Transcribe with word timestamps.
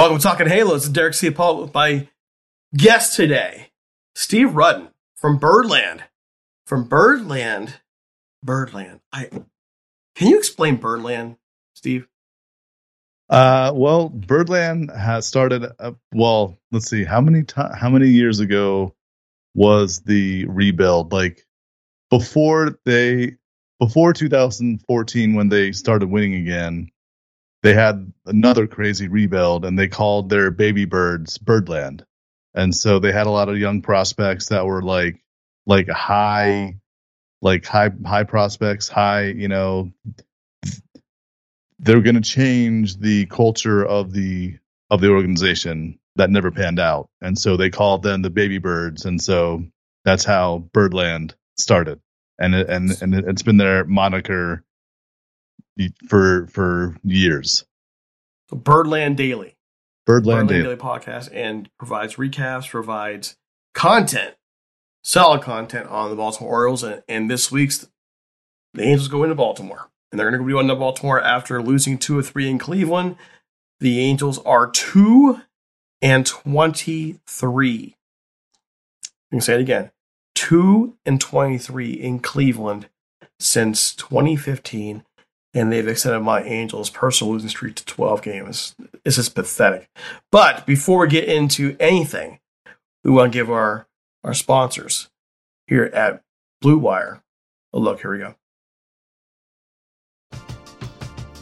Welcome 0.00 0.16
to 0.16 0.22
Talking 0.22 0.48
Halos. 0.48 0.86
It's 0.86 0.88
Derek 0.88 1.12
Ciapala 1.12 1.60
with 1.60 1.74
my 1.74 2.08
guest 2.74 3.16
today, 3.16 3.68
Steve 4.14 4.54
Rudden 4.54 4.88
from 5.14 5.36
Birdland. 5.36 6.04
From 6.64 6.84
Birdland, 6.84 7.74
Birdland. 8.42 9.00
I 9.12 9.28
can 10.14 10.28
you 10.28 10.38
explain 10.38 10.76
Birdland, 10.76 11.36
Steve? 11.74 12.08
Uh, 13.28 13.72
well, 13.74 14.08
Birdland 14.08 14.90
has 14.90 15.26
started. 15.26 15.66
Uh, 15.78 15.92
well, 16.14 16.58
let's 16.72 16.88
see 16.88 17.04
how 17.04 17.20
many 17.20 17.44
how 17.54 17.90
many 17.90 18.08
years 18.08 18.40
ago 18.40 18.94
was 19.54 20.00
the 20.00 20.46
rebuild? 20.46 21.12
Like 21.12 21.46
before 22.08 22.78
they 22.86 23.36
before 23.78 24.14
2014 24.14 25.34
when 25.34 25.50
they 25.50 25.72
started 25.72 26.08
winning 26.08 26.36
again 26.36 26.90
they 27.62 27.74
had 27.74 28.12
another 28.26 28.66
crazy 28.66 29.08
rebuild 29.08 29.64
and 29.64 29.78
they 29.78 29.88
called 29.88 30.28
their 30.30 30.50
baby 30.50 30.84
birds 30.84 31.38
Birdland. 31.38 32.04
And 32.54 32.74
so 32.74 32.98
they 32.98 33.12
had 33.12 33.26
a 33.26 33.30
lot 33.30 33.48
of 33.48 33.58
young 33.58 33.82
prospects 33.82 34.48
that 34.48 34.66
were 34.66 34.82
like 34.82 35.22
like 35.66 35.88
high 35.88 36.76
like 37.42 37.64
high 37.66 37.90
high 38.04 38.24
prospects, 38.24 38.88
high, 38.88 39.26
you 39.26 39.48
know, 39.48 39.92
they're 41.78 42.02
going 42.02 42.16
to 42.16 42.20
change 42.20 42.96
the 42.98 43.26
culture 43.26 43.84
of 43.84 44.12
the 44.12 44.56
of 44.90 45.00
the 45.00 45.10
organization 45.10 45.98
that 46.16 46.30
never 46.30 46.50
panned 46.50 46.80
out. 46.80 47.08
And 47.20 47.38
so 47.38 47.56
they 47.56 47.70
called 47.70 48.02
them 48.02 48.22
the 48.22 48.30
baby 48.30 48.58
birds 48.58 49.04
and 49.04 49.20
so 49.20 49.64
that's 50.04 50.24
how 50.24 50.58
Birdland 50.72 51.34
started. 51.58 52.00
And 52.38 52.54
it, 52.54 52.68
and 52.70 52.90
and 53.02 53.14
it's 53.14 53.42
been 53.42 53.58
their 53.58 53.84
moniker 53.84 54.64
for 56.08 56.46
for 56.48 56.96
years. 57.04 57.64
So 58.48 58.56
Birdland 58.56 59.16
Daily. 59.16 59.56
Birdland, 60.06 60.48
Birdland 60.48 60.48
Daily. 60.48 60.62
Daily 60.62 60.76
podcast 60.76 61.30
and 61.32 61.70
provides 61.78 62.16
recaps, 62.16 62.68
provides 62.68 63.36
content, 63.74 64.34
solid 65.04 65.42
content 65.42 65.88
on 65.88 66.10
the 66.10 66.16
Baltimore 66.16 66.52
Orioles. 66.52 66.82
And, 66.82 67.02
and 67.08 67.30
this 67.30 67.52
week's 67.52 67.88
the 68.74 68.82
Angels 68.82 69.08
go 69.08 69.22
into 69.22 69.34
Baltimore. 69.34 69.88
And 70.10 70.18
they're 70.18 70.30
going 70.30 70.44
to 70.44 70.52
go 70.52 70.60
into 70.60 70.74
Baltimore 70.74 71.20
after 71.20 71.62
losing 71.62 71.96
two 71.96 72.18
or 72.18 72.22
three 72.22 72.48
in 72.48 72.58
Cleveland. 72.58 73.16
The 73.78 74.00
Angels 74.00 74.38
are 74.40 74.68
two 74.68 75.40
and 76.02 76.26
twenty-three. 76.26 77.96
I 79.04 79.08
can 79.30 79.40
say 79.40 79.54
it 79.54 79.60
again. 79.60 79.92
Two 80.34 80.96
and 81.06 81.20
twenty-three 81.20 81.92
in 81.92 82.18
Cleveland 82.18 82.88
since 83.38 83.94
2015 83.94 85.04
and 85.54 85.72
they've 85.72 85.86
extended 85.86 86.20
my 86.20 86.42
Angels' 86.42 86.90
personal 86.90 87.32
losing 87.32 87.48
streak 87.48 87.74
to 87.76 87.84
12 87.84 88.22
games. 88.22 88.74
It's 89.04 89.16
just 89.16 89.34
pathetic. 89.34 89.88
But 90.30 90.66
before 90.66 91.00
we 91.00 91.08
get 91.08 91.28
into 91.28 91.76
anything, 91.80 92.38
we 93.04 93.10
want 93.10 93.32
to 93.32 93.38
give 93.38 93.50
our, 93.50 93.86
our 94.22 94.34
sponsors 94.34 95.10
here 95.66 95.84
at 95.84 96.22
Blue 96.60 96.78
Wire 96.78 97.22
a 97.72 97.78
look. 97.78 98.00
Here 98.00 98.12
we 98.12 98.18
go. 98.18 98.34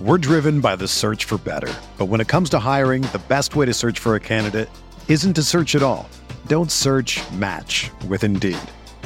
We're 0.01 0.19
driven 0.19 0.61
by 0.61 0.77
the 0.77 0.87
search 0.87 1.25
for 1.25 1.39
better. 1.39 1.75
But 1.99 2.07
when 2.07 2.21
it 2.21 2.29
comes 2.29 2.51
to 2.51 2.61
hiring, 2.61 3.03
the 3.03 3.21
best 3.29 3.57
way 3.57 3.67
to 3.67 3.75
search 3.75 3.99
for 3.99 4.15
a 4.15 4.21
candidate 4.21 4.71
isn't 5.09 5.35
to 5.35 5.43
search 5.43 5.75
at 5.75 5.83
all. 5.83 6.09
Don't 6.47 6.71
search 6.71 7.21
match 7.33 7.91
with 8.07 8.23
Indeed. 8.23 8.59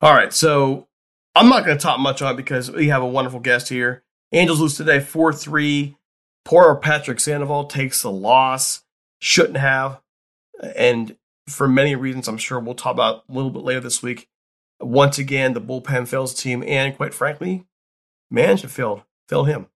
All 0.00 0.14
right, 0.14 0.32
so 0.32 0.88
I'm 1.34 1.48
not 1.48 1.64
going 1.64 1.76
to 1.76 1.82
talk 1.82 2.00
much 2.00 2.22
on 2.22 2.34
it 2.34 2.36
because 2.36 2.70
we 2.70 2.88
have 2.88 3.02
a 3.02 3.06
wonderful 3.06 3.40
guest 3.40 3.68
here. 3.68 4.02
Angels 4.32 4.60
lose 4.60 4.76
today 4.76 5.00
4 5.00 5.32
3. 5.32 5.96
Poor 6.44 6.74
Patrick 6.76 7.20
Sandoval 7.20 7.64
takes 7.64 8.02
the 8.02 8.10
loss. 8.10 8.82
Shouldn't 9.20 9.58
have. 9.58 10.00
And 10.74 11.16
for 11.46 11.68
many 11.68 11.94
reasons, 11.94 12.28
I'm 12.28 12.38
sure 12.38 12.58
we'll 12.60 12.74
talk 12.74 12.92
about 12.92 13.24
a 13.28 13.32
little 13.32 13.50
bit 13.50 13.62
later 13.62 13.80
this 13.80 14.02
week. 14.02 14.28
Once 14.80 15.18
again, 15.18 15.54
the 15.54 15.60
bullpen 15.60 16.06
fails 16.06 16.34
the 16.34 16.42
team, 16.42 16.62
and 16.66 16.96
quite 16.96 17.14
frankly, 17.14 17.66
management 18.30 18.72
failed, 18.72 19.02
failed 19.28 19.48
him. 19.48 19.66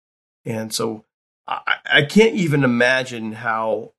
And 0.45 0.73
so 0.73 1.05
I, 1.47 1.77
I 1.85 2.03
can't 2.03 2.35
even 2.35 2.65
imagine 2.65 3.33
how 3.33 3.93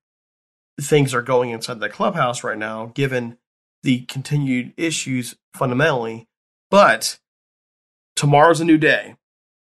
things 0.80 1.14
are 1.14 1.22
going 1.22 1.50
inside 1.50 1.80
the 1.80 1.90
clubhouse 1.90 2.44
right 2.44 2.58
now, 2.58 2.92
given 2.94 3.38
the 3.84 4.02
continued 4.06 4.74
issues 4.78 5.36
fundamentally. 5.54 6.28
But 6.72 7.20
tomorrow's 8.16 8.62
a 8.62 8.66
new 8.66 8.78
day, 8.78 9.16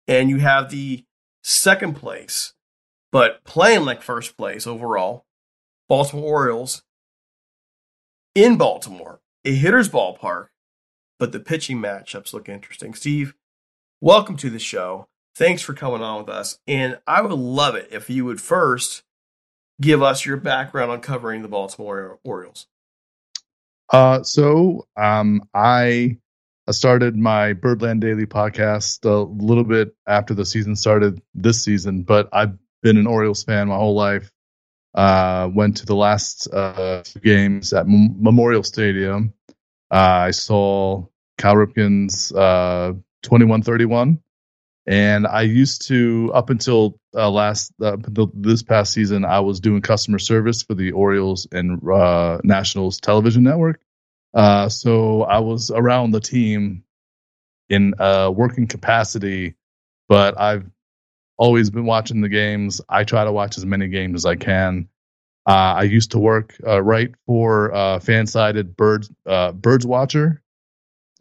and 0.08 0.30
you 0.30 0.38
have 0.38 0.70
the 0.70 1.06
second 1.44 1.96
place, 1.96 2.54
but 3.12 3.44
playing 3.46 3.86
like 3.86 4.02
first 4.02 4.36
place 4.36 4.68
overall, 4.68 5.26
Baltimore 5.88 6.26
Orioles 6.26 6.84
in 8.36 8.58
Baltimore, 8.58 9.20
a 9.46 9.56
hitter's 9.56 9.90
ballpark, 9.90 10.48
but 11.18 11.32
the 11.32 11.40
pitching 11.40 11.78
matchups 11.78 12.34
look 12.34 12.50
interesting. 12.50 12.94
Steve, 12.94 13.34
welcome 14.02 14.36
to 14.38 14.50
the 14.50 14.60
show. 14.60 15.08
Thanks 15.36 15.62
for 15.62 15.74
coming 15.74 16.02
on 16.02 16.20
with 16.20 16.30
us. 16.30 16.60
And 16.68 17.00
I 17.08 17.22
would 17.22 17.32
love 17.32 17.76
it 17.76 17.88
if 17.92 18.10
you 18.10 18.26
would 18.26 18.42
first 18.42 19.04
give 19.80 20.02
us 20.02 20.26
your 20.26 20.38
background 20.38 20.92
on 20.92 21.00
covering 21.02 21.42
the 21.42 21.48
Baltimore 21.48 22.20
Orioles. 22.24 22.68
Uh, 23.92 24.24
so 24.24 24.88
um, 24.98 25.42
I 25.54 26.18
started 26.70 27.16
my 27.16 27.54
Birdland 27.54 28.02
Daily 28.02 28.26
podcast 28.26 29.06
a 29.06 29.24
little 29.44 29.64
bit 29.64 29.96
after 30.08 30.34
the 30.34 30.46
season 30.46 30.76
started 30.76 31.22
this 31.34 31.64
season, 31.64 32.04
but 32.04 32.30
I've 32.34 32.58
been 32.84 32.98
an 32.98 33.08
Orioles 33.08 33.44
fan 33.44 33.70
my 33.70 33.76
whole 33.76 33.96
life. 33.96 34.32
Uh, 34.94 35.50
went 35.54 35.78
to 35.78 35.86
the 35.86 35.96
last 35.96 36.48
uh, 36.52 37.04
games 37.22 37.72
at 37.72 37.86
M- 37.86 38.16
Memorial 38.22 38.64
Stadium. 38.64 39.34
Uh, 39.92 40.26
I 40.28 40.32
saw 40.32 41.06
Cal 41.38 41.56
Ripken's 41.56 42.32
uh, 42.32 42.94
2131 43.22 44.20
and 44.88 45.28
I 45.28 45.42
used 45.42 45.88
to, 45.90 46.32
up 46.34 46.50
until 46.50 46.98
uh, 47.14 47.30
last, 47.30 47.74
uh, 47.82 47.98
this 48.34 48.64
past 48.64 48.94
season, 48.94 49.26
I 49.26 49.42
was 49.42 49.60
doing 49.60 49.82
customer 49.82 50.18
service 50.18 50.64
for 50.64 50.76
the 50.76 50.94
Orioles 50.94 51.46
and 51.52 51.82
uh, 51.90 52.40
Nationals 52.44 53.00
television 53.02 53.44
network. 53.44 53.82
Uh, 54.34 54.70
so 54.70 55.24
I 55.24 55.40
was 55.40 55.72
around 55.72 56.12
the 56.12 56.22
team 56.22 56.84
in 57.70 57.96
a 58.00 58.32
working 58.32 58.68
capacity, 58.68 59.56
but 60.08 60.40
I've 60.40 60.70
always 61.38 61.70
been 61.70 61.86
watching 61.86 62.22
the 62.22 62.30
games. 62.30 62.80
I 62.88 63.04
try 63.04 63.26
to 63.26 63.32
watch 63.32 63.58
as 63.58 63.66
many 63.66 63.90
games 63.90 64.22
as 64.22 64.26
I 64.26 64.36
can. 64.36 64.88
Uh, 65.46 65.76
I 65.80 65.84
used 65.84 66.12
to 66.12 66.20
work 66.20 66.56
uh, 66.66 66.82
right 66.82 67.14
for 67.26 67.74
uh, 67.74 68.00
fan-sided 68.00 68.76
birds 68.76 69.10
uh, 69.26 69.52
birds 69.52 69.86
watcher. 69.86 70.42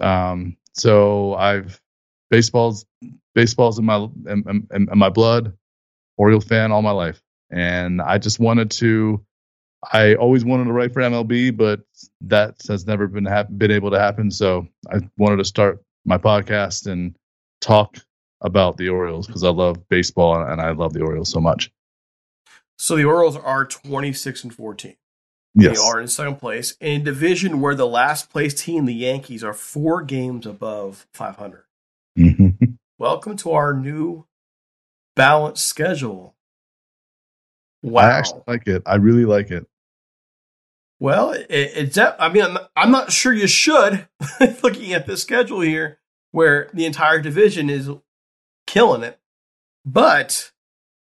Um, 0.00 0.56
so 0.72 1.34
I've 1.34 1.80
baseball's 2.30 2.86
baseball's 3.36 3.78
in 3.78 3.84
my 3.84 3.96
in, 4.26 4.66
in, 4.72 4.88
in 4.90 4.98
my 4.98 5.10
blood. 5.10 5.52
Oriole 6.16 6.40
fan 6.40 6.72
all 6.72 6.82
my 6.82 6.90
life, 6.90 7.22
and 7.50 8.02
I 8.02 8.18
just 8.18 8.40
wanted 8.40 8.72
to. 8.72 9.24
I 9.92 10.14
always 10.14 10.44
wanted 10.44 10.64
to 10.64 10.72
write 10.72 10.92
for 10.92 11.02
MLB, 11.02 11.56
but 11.56 11.82
that 12.22 12.56
has 12.66 12.86
never 12.86 13.06
been 13.06 13.26
ha- 13.26 13.44
been 13.44 13.70
able 13.70 13.90
to 13.92 14.00
happen. 14.00 14.32
So 14.32 14.66
I 14.90 15.00
wanted 15.16 15.36
to 15.36 15.44
start 15.44 15.84
my 16.04 16.18
podcast 16.18 16.90
and 16.90 17.14
talk 17.60 17.98
about 18.40 18.78
the 18.78 18.88
Orioles 18.88 19.26
because 19.26 19.44
I 19.44 19.50
love 19.50 19.88
baseball 19.88 20.42
and 20.42 20.60
I 20.60 20.70
love 20.70 20.94
the 20.94 21.02
Orioles 21.02 21.30
so 21.30 21.40
much. 21.40 21.70
So 22.78 22.96
the 22.96 23.04
Orioles 23.04 23.36
are 23.36 23.64
26 23.66 24.44
and 24.44 24.54
14. 24.54 24.96
Yes. 25.54 25.78
They 25.78 25.86
are 25.86 26.00
in 26.00 26.08
second 26.08 26.36
place 26.36 26.76
in 26.80 27.00
a 27.00 27.04
division 27.04 27.60
where 27.60 27.74
the 27.74 27.86
last 27.86 28.30
place 28.30 28.54
team, 28.54 28.86
the 28.86 28.94
Yankees, 28.94 29.44
are 29.44 29.54
four 29.54 30.02
games 30.02 30.46
above 30.46 31.06
500. 31.12 31.65
Welcome 32.98 33.36
to 33.38 33.52
our 33.52 33.74
new 33.74 34.26
balanced 35.14 35.66
schedule. 35.66 36.34
Wow. 37.82 38.02
I 38.02 38.10
actually 38.12 38.42
like 38.46 38.66
it. 38.66 38.82
I 38.86 38.94
really 38.94 39.26
like 39.26 39.50
it. 39.50 39.66
Well, 40.98 41.32
it, 41.32 41.46
it's. 41.50 41.98
I 41.98 42.30
mean, 42.30 42.42
I'm, 42.42 42.58
I'm 42.74 42.90
not 42.90 43.12
sure 43.12 43.34
you 43.34 43.46
should. 43.46 44.08
looking 44.62 44.94
at 44.94 45.06
the 45.06 45.18
schedule 45.18 45.60
here, 45.60 45.98
where 46.30 46.70
the 46.72 46.86
entire 46.86 47.20
division 47.20 47.68
is 47.68 47.90
killing 48.66 49.02
it, 49.02 49.20
but 49.84 50.52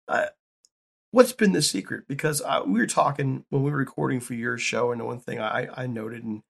uh, 0.06 0.26
what's 1.10 1.32
been 1.32 1.50
the 1.50 1.60
secret? 1.60 2.04
Because 2.06 2.40
I, 2.40 2.60
we 2.60 2.78
were 2.78 2.86
talking 2.86 3.44
when 3.50 3.64
we 3.64 3.70
were 3.72 3.78
recording 3.78 4.20
for 4.20 4.34
your 4.34 4.58
show, 4.58 4.92
and 4.92 5.00
the 5.00 5.04
one 5.04 5.18
thing 5.18 5.40
I, 5.40 5.68
I 5.74 5.86
noted, 5.88 6.22
and 6.22 6.42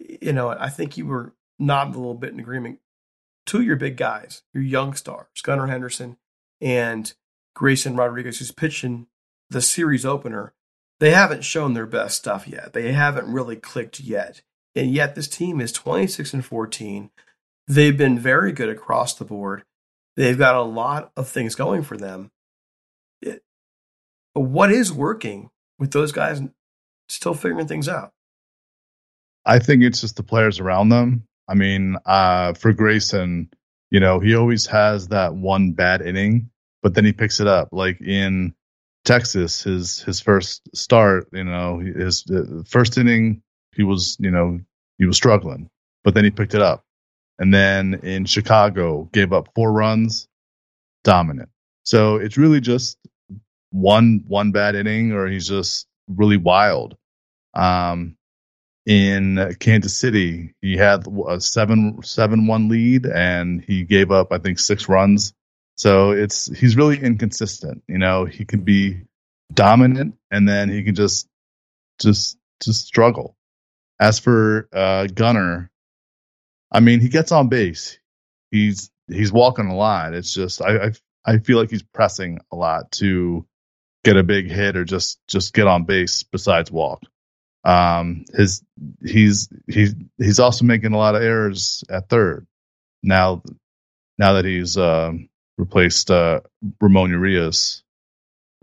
you 0.00 0.32
know, 0.32 0.48
I 0.48 0.70
think 0.70 0.96
you 0.96 1.06
were 1.06 1.34
nodding 1.56 1.94
a 1.94 1.98
little 1.98 2.14
bit 2.14 2.32
in 2.32 2.40
agreement 2.40 2.80
two 3.46 3.58
of 3.58 3.64
your 3.64 3.76
big 3.76 3.96
guys, 3.96 4.42
your 4.52 4.62
young 4.62 4.94
stars, 4.94 5.26
Gunnar 5.42 5.68
Henderson 5.68 6.18
and 6.60 7.14
Grayson 7.54 7.96
Rodriguez, 7.96 8.38
who's 8.38 8.52
pitching 8.52 9.06
the 9.48 9.62
series 9.62 10.04
opener, 10.04 10.52
they 10.98 11.10
haven't 11.10 11.44
shown 11.44 11.74
their 11.74 11.86
best 11.86 12.16
stuff 12.16 12.48
yet. 12.48 12.72
They 12.72 12.92
haven't 12.92 13.32
really 13.32 13.56
clicked 13.56 14.00
yet. 14.00 14.42
And 14.74 14.92
yet 14.92 15.14
this 15.14 15.28
team 15.28 15.60
is 15.60 15.72
26 15.72 16.34
and 16.34 16.44
14. 16.44 17.10
They've 17.66 17.96
been 17.96 18.18
very 18.18 18.52
good 18.52 18.68
across 18.68 19.14
the 19.14 19.24
board. 19.24 19.64
They've 20.16 20.38
got 20.38 20.54
a 20.54 20.62
lot 20.62 21.12
of 21.16 21.28
things 21.28 21.54
going 21.54 21.82
for 21.82 21.96
them. 21.96 22.30
It, 23.20 23.42
what 24.32 24.70
is 24.70 24.92
working 24.92 25.50
with 25.78 25.92
those 25.92 26.12
guys 26.12 26.40
still 27.08 27.34
figuring 27.34 27.66
things 27.66 27.88
out? 27.88 28.12
I 29.44 29.58
think 29.58 29.82
it's 29.82 30.00
just 30.00 30.16
the 30.16 30.22
players 30.22 30.58
around 30.58 30.88
them. 30.88 31.24
I 31.48 31.54
mean, 31.54 31.96
uh, 32.04 32.54
for 32.54 32.72
Grayson, 32.72 33.50
you 33.90 34.00
know, 34.00 34.18
he 34.18 34.34
always 34.34 34.66
has 34.66 35.08
that 35.08 35.34
one 35.34 35.72
bad 35.72 36.02
inning, 36.02 36.50
but 36.82 36.94
then 36.94 37.04
he 37.04 37.12
picks 37.12 37.40
it 37.40 37.46
up. 37.46 37.68
Like 37.72 38.00
in 38.00 38.54
Texas, 39.04 39.62
his 39.62 40.00
his 40.02 40.20
first 40.20 40.68
start, 40.76 41.28
you 41.32 41.44
know, 41.44 41.78
his 41.78 42.24
uh, 42.30 42.62
first 42.66 42.98
inning, 42.98 43.42
he 43.74 43.84
was, 43.84 44.16
you 44.18 44.30
know, 44.30 44.60
he 44.98 45.06
was 45.06 45.16
struggling, 45.16 45.70
but 46.02 46.14
then 46.14 46.24
he 46.24 46.30
picked 46.30 46.54
it 46.54 46.62
up. 46.62 46.84
And 47.38 47.52
then 47.52 48.00
in 48.02 48.24
Chicago, 48.24 49.08
gave 49.12 49.32
up 49.32 49.50
four 49.54 49.72
runs, 49.72 50.26
dominant. 51.04 51.50
So 51.84 52.16
it's 52.16 52.36
really 52.36 52.60
just 52.60 52.98
one 53.70 54.24
one 54.26 54.52
bad 54.52 54.74
inning, 54.74 55.12
or 55.12 55.28
he's 55.28 55.48
just 55.48 55.86
really 56.08 56.38
wild. 56.38 56.96
Um, 57.54 58.16
in 58.86 59.56
Kansas 59.58 59.96
City, 59.96 60.54
he 60.62 60.76
had 60.76 61.04
a 61.28 61.40
seven 61.40 61.98
seven 62.02 62.46
one 62.46 62.68
lead, 62.68 63.04
and 63.04 63.62
he 63.62 63.82
gave 63.82 64.12
up 64.12 64.32
I 64.32 64.38
think 64.38 64.58
six 64.58 64.88
runs. 64.88 65.34
So 65.76 66.12
it's 66.12 66.46
he's 66.46 66.76
really 66.76 66.98
inconsistent. 66.98 67.82
You 67.88 67.98
know, 67.98 68.24
he 68.24 68.44
can 68.44 68.60
be 68.60 69.02
dominant, 69.52 70.14
and 70.30 70.48
then 70.48 70.70
he 70.70 70.84
can 70.84 70.94
just 70.94 71.28
just 72.00 72.38
just 72.62 72.86
struggle. 72.86 73.36
As 73.98 74.18
for 74.18 74.68
uh, 74.72 75.06
Gunnar, 75.06 75.70
I 76.70 76.80
mean, 76.80 77.00
he 77.00 77.08
gets 77.08 77.32
on 77.32 77.48
base. 77.48 77.98
He's 78.50 78.90
he's 79.08 79.32
walking 79.32 79.66
a 79.66 79.76
lot. 79.76 80.14
It's 80.14 80.32
just 80.32 80.62
I, 80.62 80.86
I 80.86 80.92
I 81.24 81.38
feel 81.38 81.58
like 81.58 81.70
he's 81.70 81.82
pressing 81.82 82.38
a 82.52 82.56
lot 82.56 82.92
to 82.92 83.46
get 84.04 84.16
a 84.16 84.22
big 84.22 84.48
hit 84.48 84.76
or 84.76 84.84
just 84.84 85.18
just 85.26 85.52
get 85.52 85.66
on 85.66 85.84
base 85.84 86.22
besides 86.22 86.70
walk. 86.70 87.02
Um, 87.66 88.24
his 88.32 88.62
he's 89.04 89.48
he's 89.66 89.94
he's 90.18 90.38
also 90.38 90.64
making 90.64 90.92
a 90.92 90.96
lot 90.96 91.16
of 91.16 91.22
errors 91.22 91.82
at 91.90 92.08
third 92.08 92.46
now. 93.02 93.42
Now 94.18 94.34
that 94.34 94.44
he's 94.44 94.78
uh, 94.78 95.12
replaced 95.58 96.10
uh, 96.10 96.40
Ramon 96.80 97.10
Urias, 97.10 97.82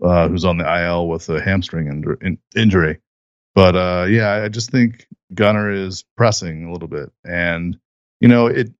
uh, 0.02 0.28
who's 0.28 0.46
on 0.46 0.56
the 0.56 0.84
IL 0.84 1.06
with 1.06 1.28
a 1.28 1.40
hamstring 1.40 2.18
in, 2.22 2.38
injury. 2.56 3.00
But 3.54 3.76
uh, 3.76 4.06
yeah, 4.08 4.42
I 4.42 4.48
just 4.48 4.70
think 4.70 5.06
Gunnar 5.34 5.70
is 5.70 6.04
pressing 6.16 6.64
a 6.64 6.72
little 6.72 6.88
bit, 6.88 7.12
and 7.24 7.78
you 8.20 8.28
know 8.28 8.46
it 8.46 8.72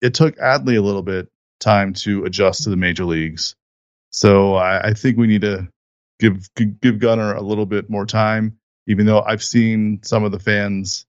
it 0.00 0.14
took 0.14 0.36
Adley 0.36 0.78
a 0.78 0.82
little 0.82 1.02
bit 1.02 1.28
time 1.58 1.92
to 1.94 2.24
adjust 2.24 2.62
to 2.62 2.70
the 2.70 2.76
major 2.76 3.04
leagues. 3.04 3.56
So 4.10 4.54
I, 4.54 4.90
I 4.90 4.94
think 4.94 5.18
we 5.18 5.26
need 5.26 5.42
to 5.42 5.68
give 6.20 6.48
give 6.54 7.00
Gunnar 7.00 7.34
a 7.34 7.42
little 7.42 7.66
bit 7.66 7.90
more 7.90 8.06
time 8.06 8.58
even 8.86 9.06
though 9.06 9.20
I've 9.20 9.42
seen 9.42 10.00
some 10.02 10.24
of 10.24 10.32
the 10.32 10.38
fans 10.38 11.06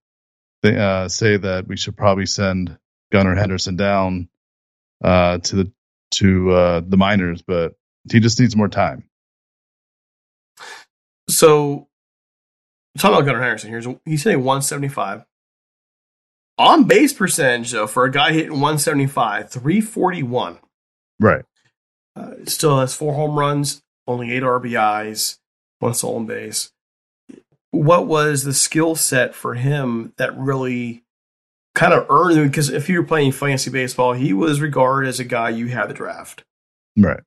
uh, 0.64 1.08
say 1.08 1.38
that 1.38 1.68
we 1.68 1.78
should 1.78 1.98
probably 1.98 2.26
send 2.26 2.78
Gunnar 3.12 3.36
Henderson 3.36 3.76
down 3.76 4.30
uh, 5.04 5.40
to 5.40 5.56
the 5.56 5.72
to 6.16 6.52
uh, 6.52 6.82
the 6.86 6.98
minors, 6.98 7.42
but 7.42 7.76
he 8.12 8.20
just 8.20 8.40
needs 8.40 8.56
more 8.56 8.68
time. 8.68 9.04
So, 11.30 11.88
talking 12.98 13.18
about 13.18 13.26
Gunnar 13.26 13.42
Henderson, 13.42 13.70
here's 13.70 13.88
he's 14.06 14.24
hitting 14.24 14.40
175. 14.40 15.26
On 16.60 16.84
base 16.84 17.14
percentage, 17.14 17.72
though, 17.72 17.88
for 17.88 18.06
a 18.06 18.12
guy 18.12 18.32
hitting 18.32 18.52
175, 18.52 19.50
341. 19.50 20.60
Right. 21.20 21.46
Uh, 22.16 22.32
still 22.46 22.80
has 22.80 22.94
four 22.94 23.16
home 23.16 23.40
runs, 23.40 23.82
only 24.06 24.32
eight 24.32 24.44
RBIs, 24.44 25.40
one 25.80 25.96
stolen 25.96 26.28
base. 26.28 26.73
What 27.74 28.06
was 28.06 28.44
the 28.44 28.54
skill 28.54 28.94
set 28.94 29.34
for 29.34 29.56
him 29.56 30.14
that 30.18 30.38
really 30.38 31.04
kind 31.74 31.92
of 31.92 32.06
earned 32.08 32.38
him? 32.38 32.48
Because 32.48 32.70
if 32.70 32.88
you 32.88 33.00
were 33.00 33.08
playing 33.08 33.32
fantasy 33.32 33.72
baseball, 33.72 34.14
he 34.14 34.32
was 34.32 34.62
regarded 34.62 35.10
as 35.10 35.20
a 35.20 35.24
guy 35.24 35.50
you 35.50 35.70
had 35.70 35.88
to 35.88 35.94
draft. 35.96 36.44
Right. 36.96 37.22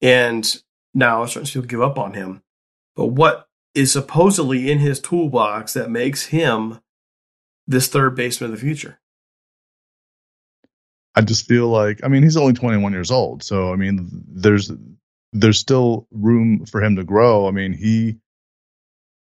And 0.00 0.62
now 0.94 1.26
starting 1.26 1.50
people 1.50 1.66
give 1.66 1.82
up 1.82 1.98
on 1.98 2.14
him. 2.14 2.40
But 2.94 3.06
what 3.06 3.48
is 3.74 3.92
supposedly 3.92 4.70
in 4.70 4.78
his 4.78 5.00
toolbox 5.00 5.72
that 5.72 5.90
makes 5.90 6.26
him 6.26 6.78
this 7.66 7.88
third 7.88 8.14
baseman 8.14 8.52
of 8.52 8.56
the 8.56 8.64
future? 8.64 9.00
I 11.16 11.22
just 11.22 11.48
feel 11.48 11.68
like 11.68 11.98
I 12.04 12.08
mean 12.08 12.22
he's 12.22 12.36
only 12.36 12.52
21 12.52 12.92
years 12.92 13.10
old, 13.10 13.42
so 13.42 13.72
I 13.72 13.76
mean 13.76 14.08
there's 14.28 14.70
there's 15.32 15.58
still 15.58 16.06
room 16.12 16.64
for 16.66 16.80
him 16.80 16.94
to 16.94 17.02
grow. 17.02 17.48
I 17.48 17.50
mean 17.50 17.72
he 17.72 18.19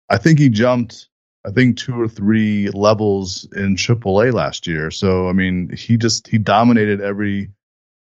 I 0.10 0.18
think 0.18 0.40
he 0.40 0.50
jumped 0.50 1.10
I 1.46 1.52
think 1.52 1.78
two 1.78 2.00
or 2.00 2.10
three 2.10 2.70
levels 2.72 3.48
in 3.56 3.76
AAA 3.76 4.34
last 4.34 4.68
year. 4.68 4.92
So 4.92 5.30
I 5.30 5.34
mean 5.34 5.70
he 5.76 5.98
just 5.98 6.28
he 6.28 6.38
dominated 6.38 7.02
every 7.02 7.52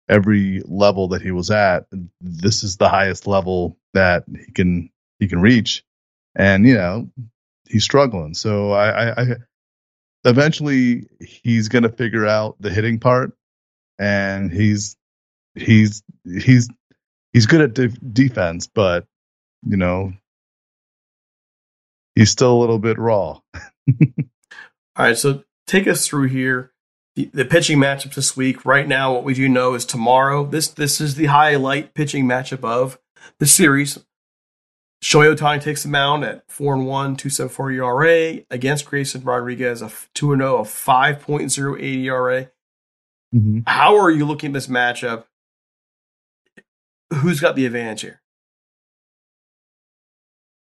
every 0.09 0.61
level 0.65 1.09
that 1.09 1.21
he 1.21 1.31
was 1.31 1.51
at. 1.51 1.85
This 2.21 2.63
is 2.63 2.77
the 2.77 2.89
highest 2.89 3.27
level 3.27 3.77
that 3.93 4.23
he 4.45 4.51
can 4.51 4.89
he 5.19 5.27
can 5.27 5.41
reach, 5.41 5.83
and 6.35 6.67
you 6.67 6.75
know 6.75 7.09
he's 7.69 7.83
struggling. 7.83 8.33
So 8.33 8.71
I, 8.71 9.09
I, 9.09 9.21
I 9.21 9.25
eventually 10.25 11.07
he's 11.19 11.69
going 11.69 11.83
to 11.83 11.89
figure 11.89 12.25
out 12.25 12.55
the 12.59 12.69
hitting 12.69 12.99
part 12.99 13.33
and 13.99 14.51
he's 14.51 14.95
he's 15.55 16.03
he's 16.25 16.69
he's 17.33 17.45
good 17.45 17.61
at 17.61 17.73
de- 17.73 17.87
defense, 17.89 18.67
but 18.67 19.05
you 19.65 19.77
know 19.77 20.13
he's 22.17 22.31
still 22.31 22.53
a 22.53 22.59
little 22.59 22.79
bit 22.79 22.97
raw. 22.97 23.39
All 23.53 23.61
right, 24.97 25.17
so 25.17 25.43
take 25.67 25.87
us 25.87 26.07
through 26.07 26.27
here 26.29 26.71
the, 27.15 27.29
the 27.33 27.45
pitching 27.45 27.79
matchups 27.79 28.15
this 28.15 28.35
week. 28.35 28.65
Right 28.65 28.87
now, 28.87 29.13
what 29.13 29.23
we 29.23 29.33
do 29.33 29.47
know 29.47 29.73
is 29.73 29.85
tomorrow. 29.85 30.45
This 30.45 30.67
this 30.67 30.99
is 30.99 31.15
the 31.15 31.25
highlight 31.25 31.93
pitching 31.93 32.25
matchup 32.25 32.63
of 32.63 32.99
the 33.39 33.45
series. 33.45 33.99
Shohei 35.03 35.35
Ohtani 35.35 35.61
takes 35.61 35.83
the 35.83 35.89
mound 35.89 36.23
at 36.23 36.43
4 36.49 36.73
and 36.73 36.87
1, 36.87 37.17
274 37.17 37.71
ERA 37.71 38.39
against 38.49 38.85
Grayson 38.85 39.23
Rodriguez, 39.23 39.83
a 39.83 39.91
2 40.15 40.33
and 40.33 40.41
0, 40.41 40.57
a 40.57 40.61
5.08 40.63 42.03
ERA. 42.03 42.49
Mm-hmm. 43.33 43.59
How 43.67 43.95
are 43.97 44.09
you 44.09 44.25
looking 44.25 44.49
at 44.49 44.53
this 44.53 44.65
matchup? 44.67 45.25
Who's 47.13 47.39
got 47.39 47.55
the 47.55 47.67
advantage 47.67 48.01
here? 48.01 48.21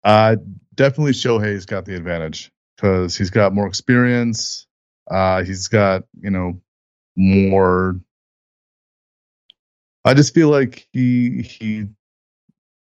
Uh, 0.03 0.37
definitely 0.75 1.13
Shohei's 1.13 1.67
got 1.67 1.85
the 1.85 1.97
advantage 1.97 2.53
because 2.77 3.17
he's 3.17 3.31
got 3.31 3.55
more 3.55 3.67
experience. 3.67 4.67
Uh, 5.11 5.43
he's 5.45 5.69
got, 5.69 6.05
you 6.21 6.31
know, 6.31 6.61
more. 7.17 8.01
I 10.05 10.15
just 10.15 10.35
feel 10.35 10.51
like 10.51 10.87
he 10.93 11.43
he 11.43 11.87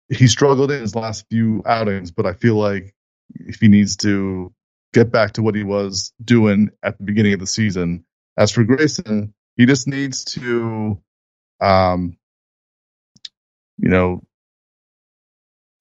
he 0.09 0.27
struggled 0.27 0.71
in 0.71 0.81
his 0.81 0.95
last 0.95 1.25
few 1.29 1.63
outings, 1.65 2.11
but 2.11 2.25
I 2.25 2.33
feel 2.33 2.55
like 2.55 2.93
if 3.35 3.59
he 3.59 3.67
needs 3.67 3.97
to 3.97 4.53
get 4.93 5.11
back 5.11 5.33
to 5.33 5.43
what 5.43 5.55
he 5.55 5.63
was 5.63 6.13
doing 6.23 6.71
at 6.81 6.97
the 6.97 7.03
beginning 7.03 7.33
of 7.33 7.39
the 7.39 7.47
season. 7.47 8.05
As 8.37 8.51
for 8.51 8.63
Grayson, 8.63 9.33
he 9.55 9.65
just 9.65 9.87
needs 9.87 10.23
to, 10.25 11.01
um, 11.59 12.17
you 13.77 13.89
know, 13.89 14.23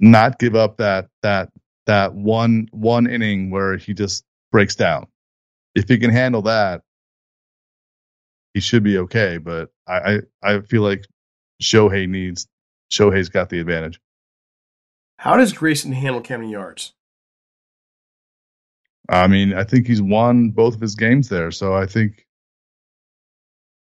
not 0.01 0.39
give 0.39 0.55
up 0.55 0.79
that 0.79 1.09
that 1.23 1.51
that 1.87 2.15
one 2.15 2.69
one 2.73 3.07
inning 3.07 3.51
where 3.51 3.77
he 3.77 3.95
just 3.95 4.25
breaks 4.53 4.75
down. 4.75 5.07
If 5.75 5.89
he 5.89 5.99
can 5.99 6.11
handle 6.11 6.43
that, 6.43 6.83
he 8.55 8.61
should 8.61 8.83
be 8.83 8.99
okay. 8.99 9.39
But 9.39 9.71
I 9.87 9.95
I, 9.95 10.21
I 10.43 10.61
feel 10.61 10.83
like 10.83 11.07
Shohei 11.63 12.09
needs 12.09 12.47
Shohei's 12.91 13.29
got 13.29 13.49
the 13.49 13.61
advantage. 13.61 14.01
How 15.19 15.37
does 15.37 15.53
Grayson 15.53 15.93
handle 15.93 16.21
Camden 16.21 16.51
Yards? 16.51 16.93
I 19.09 19.29
mean, 19.29 19.55
I 19.55 19.65
think 19.65 19.87
he's 19.87 20.03
won 20.03 20.51
both 20.51 20.75
of 20.75 20.81
his 20.81 20.97
games 20.97 21.29
there, 21.29 21.51
so 21.51 21.75
I 21.75 21.87
think 21.87 22.27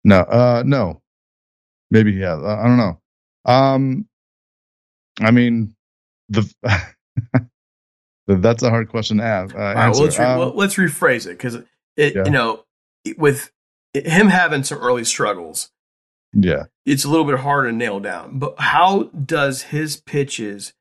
no, 0.04 0.20
uh, 0.22 0.64
no. 0.66 1.02
Maybe 1.92 2.14
he 2.14 2.22
has. 2.22 2.42
I 2.44 2.64
don't 2.64 2.78
know. 2.78 3.02
Um, 3.46 4.08
I 5.20 5.32
mean, 5.32 5.76
the 6.30 6.52
that's 8.36 8.64
a 8.64 8.70
hard 8.70 8.90
question 8.90 9.18
to 9.18 9.24
ask. 9.24 9.56
Uh, 9.56 9.60
right, 9.60 9.90
well, 9.90 10.02
let's, 10.04 10.20
re- 10.20 10.26
um, 10.26 10.56
let's 10.56 10.76
rephrase 10.76 11.26
it 11.26 11.32
because 11.32 11.56
it, 11.98 12.16
yeah. 12.16 12.24
you 12.26 12.32
know, 12.32 12.64
with 13.18 13.52
him 13.94 14.28
having 14.28 14.64
some 14.64 14.78
early 14.80 15.04
struggles, 15.04 15.72
yeah, 16.34 16.66
it's 16.86 17.06
a 17.06 17.10
little 17.10 17.26
bit 17.26 17.40
harder 17.40 17.72
to 17.72 17.76
nail 17.76 18.00
down. 18.00 18.40
But 18.40 18.56
how 18.60 19.04
does 19.04 19.64
his 19.64 19.98
pitches? 19.98 20.74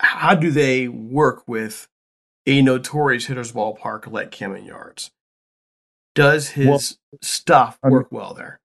How 0.00 0.34
do 0.34 0.50
they 0.50 0.88
work 0.88 1.46
with 1.46 1.88
a 2.46 2.62
notorious 2.62 3.26
hitter's 3.26 3.52
ballpark 3.52 4.10
like 4.10 4.30
Camden 4.30 4.64
Yards? 4.64 5.10
Does 6.14 6.50
his 6.50 6.66
well, 6.66 6.80
stuff 7.22 7.78
work 7.82 8.08
I 8.10 8.14
mean, 8.14 8.20
well 8.20 8.34
there? 8.34 8.60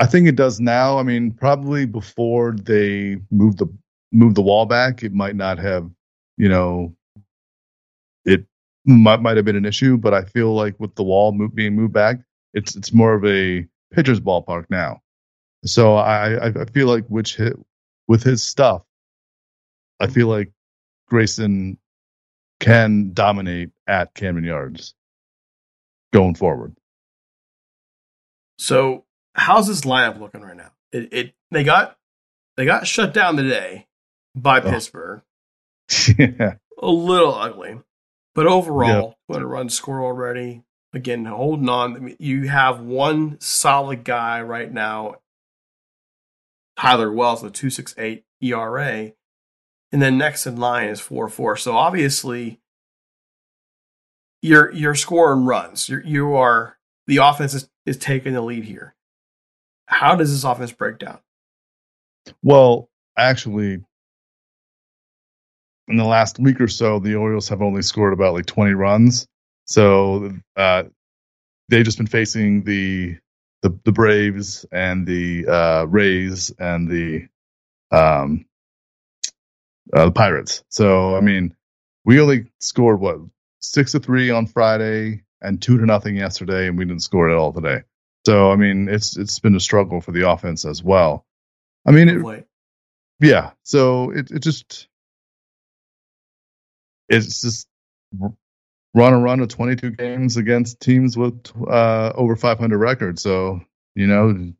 I 0.00 0.06
think 0.06 0.26
it 0.26 0.36
does 0.36 0.58
now. 0.58 0.98
I 0.98 1.02
mean, 1.02 1.30
probably 1.30 1.86
before 1.86 2.52
they 2.52 3.18
moved 3.30 3.58
the 3.58 3.72
move 4.10 4.34
the 4.34 4.42
wall 4.42 4.66
back, 4.66 5.02
it 5.02 5.12
might 5.12 5.36
not 5.36 5.58
have, 5.58 5.88
you 6.42 6.48
know, 6.48 6.92
it 8.24 8.44
might 8.84 9.22
might 9.22 9.36
have 9.36 9.44
been 9.44 9.54
an 9.54 9.64
issue. 9.64 9.96
But 9.96 10.12
I 10.12 10.24
feel 10.24 10.52
like 10.52 10.74
with 10.80 10.96
the 10.96 11.04
wall 11.04 11.30
move, 11.30 11.54
being 11.54 11.76
moved 11.76 11.92
back, 11.92 12.16
it's 12.52 12.74
it's 12.74 12.92
more 12.92 13.14
of 13.14 13.24
a 13.24 13.64
pitcher's 13.94 14.18
ballpark 14.18 14.64
now. 14.68 15.02
So 15.64 15.94
I 15.94 16.48
I 16.48 16.64
feel 16.64 16.88
like 16.88 17.06
which 17.06 17.36
hit 17.36 17.54
with 18.08 18.24
his 18.24 18.42
stuff, 18.42 18.82
I 20.00 20.08
feel 20.08 20.26
like 20.26 20.50
Grayson 21.06 21.78
can 22.58 23.12
dominate 23.12 23.70
at 23.86 24.12
Camden 24.12 24.42
Yards 24.42 24.94
going 26.12 26.34
forward. 26.34 26.74
So 28.58 29.04
how's 29.34 29.68
this 29.68 29.82
lineup 29.82 30.18
looking 30.18 30.40
right 30.40 30.56
now? 30.56 30.72
It, 30.90 31.12
it 31.12 31.34
they 31.52 31.62
got 31.62 31.96
they 32.56 32.64
got 32.64 32.88
shut 32.88 33.14
down 33.14 33.36
today 33.36 33.86
by 34.34 34.60
oh. 34.60 34.68
Pittsburgh. 34.68 35.22
yeah. 36.18 36.54
A 36.80 36.90
little 36.90 37.34
ugly. 37.34 37.80
But 38.34 38.46
overall, 38.46 39.16
yep. 39.28 39.38
200 39.38 39.46
run 39.46 39.68
score 39.68 40.02
already. 40.02 40.62
Again, 40.94 41.24
holding 41.24 41.68
on. 41.68 42.16
You 42.18 42.48
have 42.48 42.80
one 42.80 43.38
solid 43.40 44.04
guy 44.04 44.42
right 44.42 44.70
now, 44.72 45.16
Tyler 46.78 47.12
Wells 47.12 47.42
with 47.42 47.54
268 47.54 48.24
ERA. 48.40 49.12
And 49.90 50.00
then 50.00 50.16
next 50.16 50.46
in 50.46 50.56
line 50.56 50.88
is 50.88 51.00
4 51.00 51.28
4. 51.28 51.56
So 51.56 51.76
obviously, 51.76 52.60
you're 54.40 54.72
you're 54.72 54.94
scoring 54.94 55.44
runs. 55.44 55.88
You're, 55.88 56.02
you 56.02 56.34
are 56.34 56.78
the 57.06 57.18
offense 57.18 57.54
is, 57.54 57.68
is 57.86 57.96
taking 57.96 58.32
the 58.32 58.42
lead 58.42 58.64
here. 58.64 58.94
How 59.86 60.14
does 60.14 60.32
this 60.32 60.44
offense 60.44 60.72
break 60.72 60.98
down? 60.98 61.18
Well, 62.42 62.88
actually, 63.16 63.82
in 65.88 65.96
the 65.96 66.04
last 66.04 66.38
week 66.38 66.60
or 66.60 66.68
so, 66.68 66.98
the 66.98 67.16
Orioles 67.16 67.48
have 67.48 67.62
only 67.62 67.82
scored 67.82 68.12
about 68.12 68.34
like 68.34 68.46
20 68.46 68.72
runs. 68.72 69.26
So 69.64 70.32
uh, 70.56 70.84
they've 71.68 71.84
just 71.84 71.98
been 71.98 72.06
facing 72.06 72.64
the 72.64 73.18
the, 73.62 73.78
the 73.84 73.92
Braves 73.92 74.66
and 74.72 75.06
the 75.06 75.46
uh, 75.46 75.84
Rays 75.84 76.50
and 76.58 76.88
the 76.88 77.28
um, 77.96 78.44
uh, 79.92 80.06
the 80.06 80.12
Pirates. 80.12 80.64
So 80.68 81.16
I 81.16 81.20
mean, 81.20 81.54
we 82.04 82.20
only 82.20 82.50
scored 82.58 83.00
what 83.00 83.18
six 83.60 83.92
to 83.92 84.00
three 84.00 84.30
on 84.30 84.46
Friday 84.46 85.22
and 85.40 85.62
two 85.62 85.78
to 85.78 85.86
nothing 85.86 86.16
yesterday, 86.16 86.66
and 86.66 86.76
we 86.76 86.84
didn't 86.84 87.02
score 87.02 87.30
at 87.30 87.36
all 87.36 87.52
today. 87.52 87.82
So 88.26 88.50
I 88.50 88.56
mean, 88.56 88.88
it's 88.88 89.16
it's 89.16 89.38
been 89.38 89.54
a 89.54 89.60
struggle 89.60 90.00
for 90.00 90.12
the 90.12 90.28
offense 90.28 90.64
as 90.64 90.82
well. 90.82 91.24
I 91.86 91.92
mean, 91.92 92.08
it, 92.08 92.22
yeah. 93.20 93.52
So 93.62 94.10
it 94.10 94.30
it 94.30 94.40
just 94.40 94.88
it's 97.08 97.40
just 97.40 97.66
run 98.94 99.14
a 99.14 99.18
run 99.18 99.40
of 99.40 99.48
22 99.48 99.90
games 99.92 100.36
against 100.36 100.80
teams 100.80 101.16
with 101.16 101.50
uh, 101.68 102.12
over 102.14 102.36
500 102.36 102.78
records. 102.78 103.22
So 103.22 103.60
you 103.94 104.06
know 104.06 104.52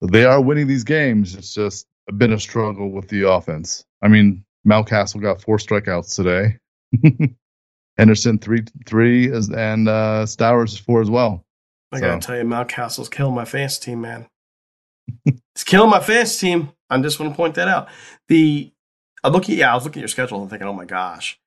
they 0.00 0.24
are 0.24 0.40
winning 0.40 0.66
these 0.66 0.84
games. 0.84 1.34
It's 1.34 1.54
just 1.54 1.86
been 2.16 2.32
a 2.32 2.40
struggle 2.40 2.90
with 2.90 3.08
the 3.08 3.28
offense. 3.28 3.84
I 4.02 4.08
mean, 4.08 4.44
Mountcastle 4.66 5.22
got 5.22 5.40
four 5.40 5.58
strikeouts 5.58 6.14
today. 6.14 6.58
Henderson 7.98 8.38
three 8.38 8.64
three 8.86 9.30
is, 9.30 9.50
and 9.50 9.88
uh, 9.88 10.24
Stowers 10.26 10.72
is 10.72 10.78
four 10.78 11.00
as 11.00 11.10
well. 11.10 11.44
I 11.92 11.98
so. 11.98 12.06
gotta 12.06 12.20
tell 12.20 12.36
you, 12.36 12.44
Mountcastle's 12.44 13.08
killing 13.08 13.34
my 13.34 13.44
fantasy 13.44 13.90
team, 13.90 14.00
man. 14.00 14.26
it's 15.26 15.64
killing 15.64 15.90
my 15.90 16.00
fantasy 16.00 16.48
team. 16.48 16.72
I 16.88 17.00
just 17.00 17.20
want 17.20 17.32
to 17.32 17.36
point 17.36 17.54
that 17.54 17.68
out. 17.68 17.88
The 18.28 18.72
I 19.24 19.28
look 19.28 19.44
at 19.44 19.50
yeah, 19.50 19.72
I 19.72 19.74
was 19.74 19.84
looking 19.84 20.00
at 20.00 20.04
your 20.04 20.08
schedule 20.08 20.40
and 20.40 20.50
thinking, 20.50 20.68
oh 20.68 20.72
my 20.72 20.84
gosh, 20.84 21.38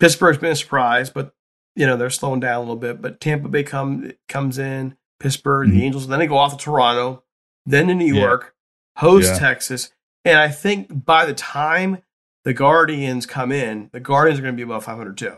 Pittsburgh's 0.00 0.38
been 0.38 0.52
a 0.52 0.56
surprise, 0.56 1.10
but 1.10 1.34
you 1.74 1.86
know 1.86 1.96
they're 1.96 2.10
slowing 2.10 2.40
down 2.40 2.56
a 2.56 2.60
little 2.60 2.76
bit. 2.76 3.00
But 3.00 3.20
Tampa 3.20 3.48
Bay 3.48 3.62
come 3.62 4.12
comes 4.28 4.58
in, 4.58 4.96
Pittsburgh, 5.20 5.68
mm-hmm. 5.68 5.78
the 5.78 5.84
Angels, 5.84 6.08
then 6.08 6.18
they 6.18 6.26
go 6.26 6.36
off 6.36 6.56
to 6.56 6.62
Toronto, 6.62 7.22
then 7.66 7.88
to 7.88 7.94
New 7.94 8.14
York, 8.14 8.54
yeah. 8.96 9.00
host 9.00 9.32
yeah. 9.32 9.38
Texas, 9.38 9.92
and 10.24 10.38
I 10.38 10.48
think 10.48 11.04
by 11.04 11.24
the 11.26 11.34
time 11.34 12.02
the 12.44 12.52
Guardians 12.52 13.26
come 13.26 13.50
in, 13.50 13.90
the 13.92 14.00
Guardians 14.00 14.38
are 14.38 14.42
going 14.42 14.54
to 14.54 14.56
be 14.56 14.62
above 14.62 14.84
500 14.84 15.16
too. 15.16 15.36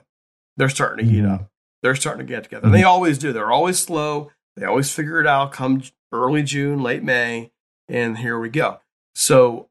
They're 0.56 0.68
starting 0.68 1.06
to 1.06 1.10
heat 1.10 1.22
mm-hmm. 1.22 1.32
up. 1.32 1.50
They're 1.82 1.96
starting 1.96 2.26
to 2.26 2.30
get 2.30 2.44
together. 2.44 2.66
Mm-hmm. 2.66 2.74
They 2.74 2.82
always 2.82 3.18
do. 3.18 3.32
They're 3.32 3.50
always 3.50 3.78
slow. 3.78 4.30
They 4.56 4.66
always 4.66 4.92
figure 4.92 5.20
it 5.20 5.26
out 5.26 5.52
come 5.52 5.82
early 6.12 6.42
June, 6.42 6.82
late 6.82 7.02
May, 7.02 7.52
and 7.88 8.18
here 8.18 8.38
we 8.38 8.50
go. 8.50 8.80
So 9.14 9.69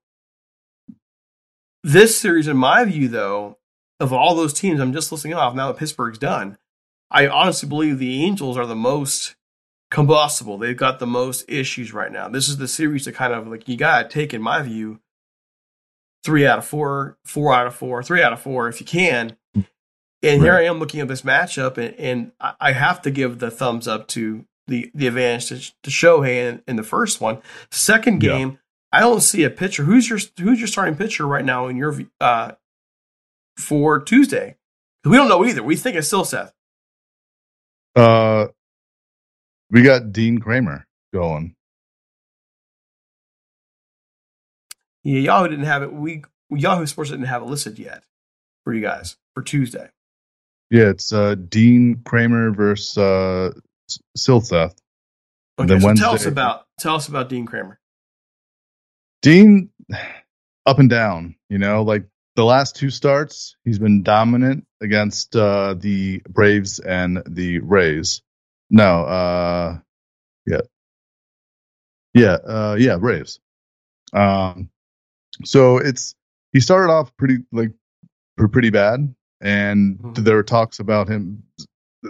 this 1.93 2.17
series, 2.17 2.47
in 2.47 2.57
my 2.57 2.85
view, 2.85 3.07
though, 3.07 3.57
of 3.99 4.13
all 4.13 4.35
those 4.35 4.53
teams, 4.53 4.79
I'm 4.79 4.93
just 4.93 5.11
listing 5.11 5.33
off 5.33 5.55
now 5.55 5.71
that 5.71 5.79
Pittsburgh's 5.79 6.17
done. 6.17 6.57
I 7.11 7.27
honestly 7.27 7.67
believe 7.67 7.99
the 7.99 8.23
Angels 8.23 8.57
are 8.57 8.65
the 8.65 8.75
most 8.75 9.35
combustible. 9.89 10.57
They've 10.57 10.77
got 10.77 10.99
the 10.99 11.07
most 11.07 11.45
issues 11.47 11.93
right 11.93 12.11
now. 12.11 12.29
This 12.29 12.47
is 12.47 12.57
the 12.57 12.67
series 12.67 13.05
to 13.05 13.11
kind 13.11 13.33
of 13.33 13.47
like 13.47 13.67
you 13.67 13.75
got 13.75 14.03
to 14.03 14.09
take, 14.09 14.33
in 14.33 14.41
my 14.41 14.61
view, 14.61 14.99
three 16.23 16.45
out 16.45 16.59
of 16.59 16.65
four, 16.65 17.17
four 17.25 17.53
out 17.53 17.67
of 17.67 17.75
four, 17.75 18.03
three 18.03 18.21
out 18.21 18.33
of 18.33 18.41
four 18.41 18.67
if 18.67 18.79
you 18.79 18.85
can. 18.85 19.35
And 20.21 20.41
right. 20.41 20.41
here 20.41 20.53
I 20.53 20.65
am 20.65 20.79
looking 20.79 20.99
at 20.99 21.07
this 21.07 21.21
matchup, 21.21 21.77
and, 21.77 21.95
and, 21.95 22.31
I 22.59 22.73
have 22.73 23.01
to 23.03 23.11
give 23.11 23.39
the 23.39 23.49
thumbs 23.49 23.87
up 23.87 24.07
to 24.09 24.45
the 24.67 24.91
the 24.93 25.07
advantage 25.07 25.71
to, 25.71 25.75
to 25.83 25.89
Shohei 25.89 26.49
in, 26.49 26.61
in 26.67 26.75
the 26.75 26.83
first 26.83 27.21
one. 27.21 27.41
Second 27.71 28.19
game, 28.19 28.49
yeah. 28.49 28.57
I 28.91 29.01
don't 29.01 29.21
see 29.21 29.43
a 29.43 29.49
pitcher. 29.49 29.83
Who's 29.83 30.09
your 30.09 30.19
who's 30.39 30.59
your 30.59 30.67
starting 30.67 30.95
pitcher 30.95 31.27
right 31.27 31.45
now 31.45 31.67
in 31.67 31.77
your 31.77 31.99
uh, 32.19 32.53
for 33.57 33.99
Tuesday? 33.99 34.55
We 35.05 35.15
don't 35.15 35.29
know 35.29 35.45
either. 35.45 35.63
We 35.63 35.75
think 35.75 35.95
it's 35.95 36.11
Silseth. 36.11 36.51
Uh, 37.95 38.47
we 39.69 39.83
got 39.83 40.11
Dean 40.11 40.39
Kremer 40.39 40.85
going. 41.13 41.55
Yeah, 45.03 45.19
Yahoo 45.19 45.47
didn't 45.47 45.65
have 45.65 45.83
it. 45.83 45.93
We 45.93 46.23
Yahoo 46.49 46.85
Sports 46.85 47.11
didn't 47.11 47.25
have 47.25 47.41
it 47.41 47.45
listed 47.45 47.79
yet 47.79 48.03
for 48.63 48.73
you 48.73 48.81
guys 48.81 49.17
for 49.33 49.43
Tuesday. 49.43 49.89
Yeah, 50.69 50.89
it's 50.89 51.13
uh, 51.13 51.35
Dean 51.35 52.01
Kremer 52.05 52.51
versus 52.51 52.97
uh, 52.97 53.51
Silseth. 54.17 54.75
Okay, 55.59 55.79
so 55.79 55.85
Wednesday, 55.85 56.05
tell 56.05 56.13
us 56.13 56.25
about 56.25 56.65
tell 56.79 56.95
us 56.95 57.07
about 57.07 57.29
Dean 57.29 57.45
Kremer. 57.45 57.78
Dean, 59.21 59.69
up 60.65 60.79
and 60.79 60.89
down. 60.89 61.35
You 61.49 61.57
know, 61.57 61.83
like 61.83 62.05
the 62.35 62.45
last 62.45 62.75
two 62.75 62.89
starts, 62.89 63.55
he's 63.65 63.79
been 63.79 64.03
dominant 64.03 64.65
against 64.81 65.35
uh, 65.35 65.75
the 65.77 66.21
Braves 66.29 66.79
and 66.79 67.21
the 67.25 67.59
Rays. 67.59 68.21
No, 68.69 69.03
uh, 69.03 69.79
yeah, 70.45 70.61
yeah, 72.13 72.33
uh, 72.33 72.75
yeah, 72.79 72.97
Braves. 72.97 73.39
Um, 74.13 74.69
so 75.43 75.77
it's 75.77 76.15
he 76.53 76.59
started 76.59 76.91
off 76.91 77.15
pretty 77.17 77.39
like 77.51 77.71
pretty 78.37 78.69
bad, 78.69 79.13
and 79.41 79.97
mm-hmm. 79.97 80.23
there 80.23 80.35
were 80.35 80.43
talks 80.43 80.79
about 80.79 81.09
him 81.09 81.43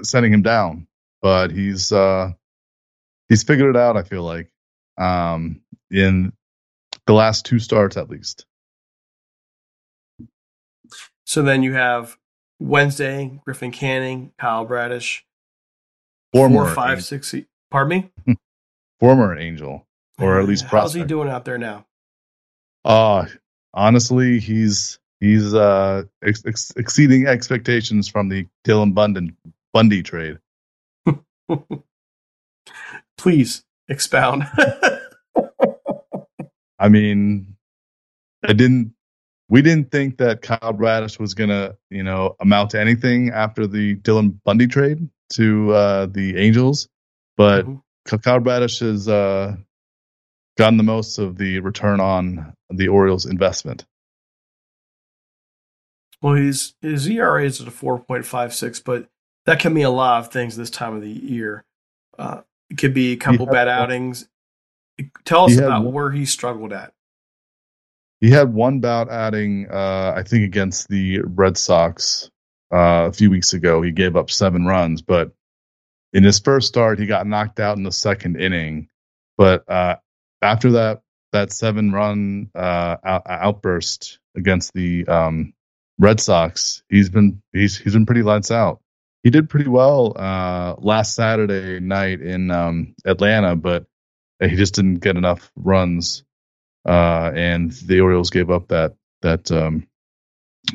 sending 0.03 0.33
him 0.33 0.41
down, 0.41 0.87
but 1.21 1.51
he's 1.51 1.91
uh 1.91 2.31
he's 3.29 3.43
figured 3.43 3.75
it 3.75 3.79
out. 3.79 3.97
I 3.97 4.03
feel 4.03 4.23
like 4.23 4.51
um 4.97 5.61
in 5.89 6.33
the 7.09 7.13
last 7.13 7.43
two 7.43 7.57
starts 7.57 7.97
at 7.97 8.07
least. 8.07 8.45
So 11.25 11.41
then 11.41 11.63
you 11.63 11.73
have 11.73 12.15
Wednesday, 12.59 13.39
Griffin 13.43 13.71
Canning, 13.71 14.31
Kyle 14.39 14.63
Bradish, 14.63 15.25
former 16.31 16.65
four, 16.65 16.75
five, 16.75 17.03
six. 17.03 17.33
Pardon 17.71 18.11
me. 18.27 18.35
former 18.99 19.35
Angel, 19.35 19.87
or 20.19 20.39
at 20.39 20.47
least 20.47 20.65
how's 20.65 20.69
prospect. 20.69 21.01
he 21.01 21.07
doing 21.07 21.29
out 21.29 21.45
there 21.45 21.57
now? 21.57 21.87
Uh 22.85 23.25
honestly, 23.73 24.39
he's 24.39 24.99
he's 25.19 25.55
uh 25.55 26.03
ex- 26.23 26.45
ex- 26.45 26.73
exceeding 26.75 27.25
expectations 27.25 28.07
from 28.07 28.29
the 28.29 28.45
Dylan 28.67 28.93
Bundy 28.93 29.33
Bundy 29.73 30.03
trade. 30.03 30.37
Please 33.17 33.63
expound. 33.87 34.47
I 36.79 36.89
mean, 36.89 37.55
I 38.43 38.53
didn't. 38.53 38.93
We 39.49 39.63
didn't 39.63 39.89
think 39.89 40.17
that 40.19 40.43
Kyle 40.43 40.73
Bradish 40.73 41.19
was 41.19 41.33
gonna, 41.33 41.75
you 41.89 42.03
know, 42.03 42.35
amount 42.39 42.71
to 42.71 42.79
anything 42.79 43.31
after 43.31 43.65
the 43.65 43.95
Dylan 43.95 44.37
Bundy 44.43 44.67
trade 44.67 45.09
to 45.33 45.73
uh, 45.73 46.05
the 46.05 46.37
Angels, 46.37 46.87
but 47.35 47.65
mm-hmm. 47.65 48.15
Kyle 48.17 48.39
Bradish 48.39 48.79
has 48.79 49.07
uh, 49.07 49.55
gotten 50.57 50.77
the 50.77 50.83
most 50.83 51.17
of 51.17 51.37
the 51.37 51.59
return 51.61 51.99
on 51.99 52.53
the 52.69 52.87
Orioles' 52.89 53.25
investment. 53.25 53.85
Well, 56.21 56.33
his 56.35 56.73
his 56.81 57.07
ERA 57.07 57.45
is 57.45 57.61
at 57.61 57.67
a 57.67 57.71
four 57.71 57.99
point 57.99 58.25
five 58.25 58.53
six, 58.53 58.79
but 58.79 59.07
that 59.45 59.59
can 59.59 59.73
mean 59.73 59.85
a 59.85 59.89
lot 59.89 60.19
of 60.19 60.31
things 60.31 60.55
this 60.55 60.69
time 60.69 60.95
of 60.95 61.01
the 61.01 61.09
year. 61.09 61.63
Uh, 62.17 62.41
it 62.69 62.77
could 62.77 62.93
be 62.93 63.13
a 63.13 63.17
couple 63.17 63.45
bad 63.45 63.67
outings. 63.67 64.27
Tell 65.25 65.45
us 65.45 65.57
about 65.57 65.83
one, 65.83 65.93
where 65.93 66.11
he 66.11 66.25
struggled 66.25 66.73
at. 66.73 66.93
He 68.19 68.29
had 68.29 68.53
one 68.53 68.79
bout 68.79 69.09
adding, 69.09 69.67
uh, 69.71 70.13
I 70.15 70.23
think, 70.23 70.43
against 70.43 70.87
the 70.89 71.21
Red 71.21 71.57
Sox 71.57 72.29
uh, 72.73 73.07
a 73.07 73.13
few 73.13 73.29
weeks 73.29 73.53
ago. 73.53 73.81
He 73.81 73.91
gave 73.91 74.15
up 74.15 74.29
seven 74.29 74.65
runs, 74.65 75.01
but 75.01 75.31
in 76.11 76.23
his 76.23 76.39
first 76.39 76.67
start, 76.67 76.99
he 76.99 77.05
got 77.05 77.27
knocked 77.27 77.59
out 77.59 77.77
in 77.77 77.83
the 77.83 77.91
second 77.91 78.41
inning. 78.41 78.89
But 79.37 79.69
uh, 79.69 79.95
after 80.41 80.71
that, 80.71 81.01
that 81.31 81.51
seven 81.53 81.91
run 81.91 82.49
uh, 82.55 82.97
out- 83.03 83.23
outburst 83.27 84.19
against 84.35 84.73
the 84.73 85.07
um, 85.07 85.53
Red 85.99 86.19
Sox, 86.19 86.83
he's 86.89 87.09
been 87.09 87.41
he's 87.53 87.77
he's 87.77 87.93
been 87.93 88.05
pretty 88.05 88.23
lights 88.23 88.51
out. 88.51 88.81
He 89.23 89.29
did 89.29 89.49
pretty 89.49 89.69
well 89.69 90.13
uh, 90.17 90.75
last 90.79 91.13
Saturday 91.13 91.79
night 91.79 92.21
in 92.21 92.51
um, 92.51 92.95
Atlanta, 93.05 93.55
but 93.55 93.85
he 94.39 94.55
just 94.55 94.75
didn't 94.75 94.95
get 94.95 95.17
enough 95.17 95.51
runs, 95.55 96.23
uh, 96.87 97.31
and 97.33 97.71
the 97.71 98.01
Orioles 98.01 98.29
gave 98.29 98.49
up 98.49 98.69
that 98.69 98.95
that 99.21 99.51
um, 99.51 99.87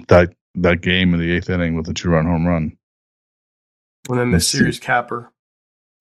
that 0.08 0.34
that 0.56 0.80
game 0.80 1.14
in 1.14 1.20
the 1.20 1.32
eighth 1.32 1.50
inning 1.50 1.76
with 1.76 1.88
a 1.88 1.94
two 1.94 2.10
run 2.10 2.26
home 2.26 2.46
run. 2.46 2.76
And 4.08 4.18
then 4.18 4.30
the 4.32 4.40
series 4.40 4.78
capper, 4.78 5.32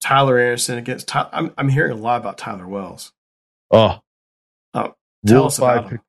Tyler 0.02 0.38
Anderson 0.38 0.78
against. 0.78 1.08
Ty- 1.08 1.30
I'm 1.32 1.52
I'm 1.56 1.68
hearing 1.68 1.92
a 1.92 2.00
lot 2.00 2.20
about 2.20 2.36
Tyler 2.36 2.68
Wells. 2.68 3.12
Oh, 3.70 4.00
oh 4.74 4.94
tell 5.26 5.36
Rule 5.36 5.46
us 5.46 5.58
about 5.58 5.90
him. 5.90 6.00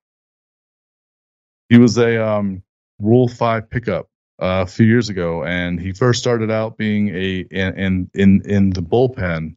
He 1.70 1.78
was 1.78 1.96
a 1.96 2.24
um, 2.24 2.62
Rule 2.98 3.28
Five 3.28 3.70
pickup 3.70 4.08
uh, 4.40 4.64
a 4.64 4.66
few 4.66 4.86
years 4.86 5.08
ago, 5.08 5.42
and 5.42 5.80
he 5.80 5.92
first 5.92 6.20
started 6.20 6.50
out 6.50 6.76
being 6.76 7.08
a 7.08 7.38
in 7.50 8.10
in 8.14 8.42
in 8.44 8.70
the 8.70 8.82
bullpen 8.82 9.56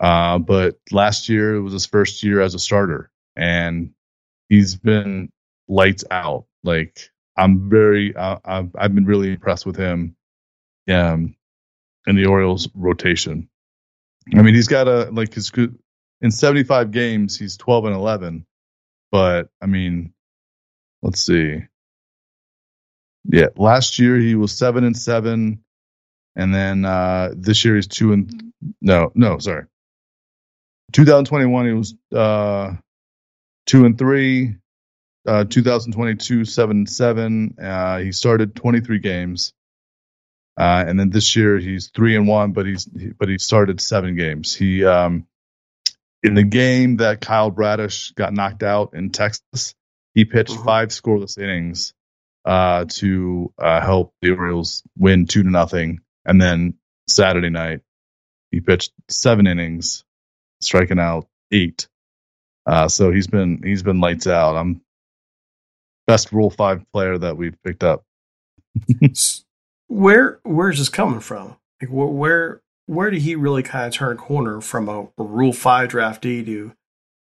uh, 0.00 0.38
but 0.38 0.78
last 0.90 1.28
year 1.28 1.60
was 1.62 1.72
his 1.74 1.86
first 1.86 2.22
year 2.22 2.40
as 2.40 2.54
a 2.54 2.58
starter, 2.58 3.10
and 3.36 3.92
he's 4.48 4.76
been 4.76 5.30
lights 5.68 6.04
out. 6.10 6.46
Like 6.64 7.10
I'm 7.36 7.70
very, 7.70 8.16
uh, 8.16 8.38
I've, 8.44 8.70
I've 8.76 8.94
been 8.94 9.06
really 9.06 9.32
impressed 9.32 9.66
with 9.66 9.76
him, 9.76 10.16
um, 10.90 11.36
in 12.06 12.16
the 12.16 12.26
Orioles 12.26 12.68
rotation. 12.74 13.48
I 14.34 14.42
mean, 14.42 14.54
he's 14.54 14.68
got 14.68 14.88
a 14.88 15.10
like 15.10 15.34
his 15.34 15.50
in 16.20 16.30
75 16.30 16.90
games, 16.90 17.38
he's 17.38 17.56
12 17.56 17.86
and 17.86 17.94
11. 17.94 18.46
But 19.10 19.48
I 19.60 19.66
mean, 19.66 20.12
let's 21.02 21.20
see. 21.24 21.60
Yeah, 23.24 23.48
last 23.56 23.98
year 23.98 24.16
he 24.16 24.34
was 24.34 24.52
seven 24.52 24.84
and 24.84 24.96
seven, 24.96 25.64
and 26.36 26.54
then 26.54 26.84
uh, 26.84 27.32
this 27.36 27.64
year 27.64 27.76
he's 27.76 27.86
two 27.86 28.12
and 28.12 28.52
no, 28.80 29.12
no, 29.14 29.38
sorry, 29.38 29.66
2021, 30.92 31.66
he 31.66 31.72
was 31.72 31.94
uh, 32.14 32.74
two 33.66 33.84
and 33.84 33.98
three. 33.98 34.56
Uh, 35.26 35.44
2022, 35.44 36.46
seven 36.46 36.78
and 36.78 36.88
seven. 36.88 37.54
Uh, 37.62 37.98
he 37.98 38.10
started 38.10 38.56
23 38.56 39.00
games, 39.00 39.52
uh, 40.58 40.82
and 40.86 40.98
then 40.98 41.10
this 41.10 41.36
year 41.36 41.58
he's 41.58 41.88
three 41.88 42.16
and 42.16 42.26
one, 42.26 42.52
but 42.52 42.64
he's 42.64 42.86
but 42.86 43.28
he 43.28 43.36
started 43.36 43.82
seven 43.82 44.16
games. 44.16 44.54
He 44.54 44.82
um, 44.82 45.26
in 46.22 46.34
the 46.34 46.42
game 46.42 46.96
that 46.96 47.20
Kyle 47.20 47.50
Bradish 47.50 48.12
got 48.12 48.32
knocked 48.32 48.62
out 48.62 48.94
in 48.94 49.10
Texas, 49.10 49.74
he 50.14 50.24
pitched 50.24 50.52
mm-hmm. 50.52 50.64
five 50.64 50.88
scoreless 50.88 51.36
innings, 51.36 51.92
uh, 52.44 52.86
to 52.88 53.52
uh, 53.58 53.80
help 53.80 54.14
the 54.22 54.30
Orioles 54.30 54.82
win 54.96 55.26
two 55.26 55.42
to 55.42 55.50
nothing. 55.50 56.00
And 56.24 56.40
then 56.40 56.74
Saturday 57.08 57.50
night, 57.50 57.80
he 58.50 58.60
pitched 58.60 58.92
seven 59.08 59.46
innings, 59.46 60.04
striking 60.60 60.98
out 60.98 61.26
eight. 61.50 61.88
Uh, 62.66 62.88
so 62.88 63.10
he's 63.10 63.26
been 63.26 63.62
he's 63.62 63.82
been 63.82 64.00
lights 64.00 64.26
out. 64.26 64.56
I'm 64.56 64.80
best 66.06 66.32
Rule 66.32 66.50
Five 66.50 66.84
player 66.92 67.18
that 67.18 67.36
we've 67.36 67.56
picked 67.62 67.84
up. 67.84 68.04
where 69.88 70.40
where's 70.42 70.78
this 70.78 70.88
coming 70.88 71.20
from? 71.20 71.56
Like 71.80 71.90
where 71.90 72.62
where 72.86 73.10
did 73.10 73.22
he 73.22 73.36
really 73.36 73.62
kind 73.62 73.86
of 73.86 73.92
turn 73.92 74.16
a 74.16 74.16
corner 74.16 74.60
from 74.60 74.88
a, 74.88 75.02
a 75.18 75.22
Rule 75.22 75.52
Five 75.52 75.90
draftee 75.90 76.44
to 76.44 76.72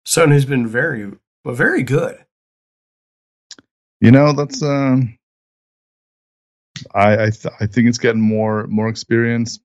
someone 0.05 0.31
who's 0.31 0.45
been 0.45 0.67
very 0.67 1.11
very 1.45 1.83
good? 1.83 2.23
You 3.99 4.11
know, 4.11 4.33
that's 4.33 4.61
um, 4.61 5.17
I 6.93 7.13
I, 7.13 7.29
th- 7.29 7.53
I 7.59 7.65
think 7.67 7.87
it's 7.87 7.97
getting 7.97 8.21
more 8.21 8.67
more 8.67 8.89
experience 8.89 9.59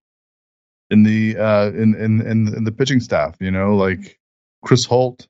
in 0.93 1.03
the 1.03 1.39
uh 1.39 1.69
in, 1.71 1.95
in 1.95 2.21
in 2.55 2.65
the 2.65 2.73
pitching 2.73 3.01
staff. 3.01 3.37
You 3.41 3.51
know, 3.51 3.77
like 3.77 4.19
Chris 4.63 4.85
Holt 4.85 5.27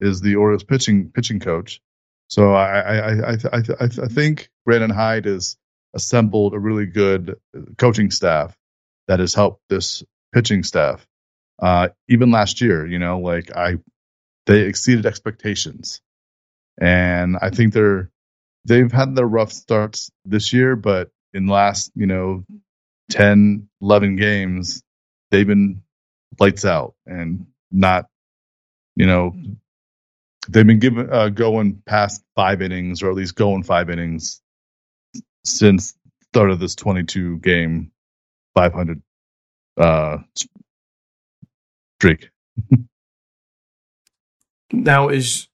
is 0.00 0.20
the 0.20 0.36
Orioles 0.36 0.64
pitching 0.64 1.10
pitching 1.10 1.40
coach. 1.40 1.80
So 2.28 2.52
I 2.54 2.80
I 2.80 2.96
I 2.96 3.32
I, 3.32 3.58
I, 3.80 3.84
I 3.84 4.08
think 4.08 4.48
Brandon 4.64 4.90
Hyde 4.90 5.26
has 5.26 5.56
assembled 5.94 6.54
a 6.54 6.58
really 6.58 6.86
good 6.86 7.36
coaching 7.78 8.10
staff 8.10 8.56
that 9.06 9.20
has 9.20 9.34
helped 9.34 9.62
this 9.68 10.02
pitching 10.32 10.62
staff. 10.62 11.06
Uh, 11.60 11.88
even 12.08 12.30
last 12.32 12.60
year, 12.60 12.86
you 12.86 12.98
know, 12.98 13.20
like 13.20 13.54
I, 13.56 13.76
they 14.46 14.62
exceeded 14.62 15.06
expectations, 15.06 16.00
and 16.80 17.36
I 17.40 17.50
think 17.50 17.72
they're 17.72 18.10
they've 18.64 18.90
had 18.90 19.14
their 19.14 19.26
rough 19.26 19.52
starts 19.52 20.10
this 20.24 20.52
year, 20.52 20.74
but 20.74 21.10
in 21.32 21.46
last, 21.46 21.92
you 21.94 22.06
know, 22.06 22.44
10, 23.10 23.68
11 23.82 24.16
games, 24.16 24.82
they've 25.34 25.46
been 25.48 25.82
lights 26.38 26.64
out 26.64 26.94
and 27.06 27.44
not, 27.72 28.06
you 28.94 29.04
know, 29.04 29.34
they've 30.48 30.66
been 30.66 30.78
given 30.78 31.12
uh, 31.12 31.28
going 31.28 31.82
past 31.86 32.22
five 32.36 32.62
innings 32.62 33.02
or 33.02 33.10
at 33.10 33.16
least 33.16 33.34
going 33.34 33.64
five 33.64 33.90
innings 33.90 34.40
since 35.44 35.96
start 36.30 36.50
of 36.50 36.60
this 36.60 36.76
22 36.76 37.38
game 37.38 37.90
500 38.54 39.02
uh 39.76 40.18
streak. 41.98 42.30
now 44.72 45.08
is 45.08 45.48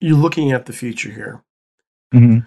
you 0.00 0.16
looking 0.16 0.52
at 0.52 0.66
the 0.66 0.72
future 0.72 1.10
here 1.10 1.42
Mm-hmm. 2.14 2.38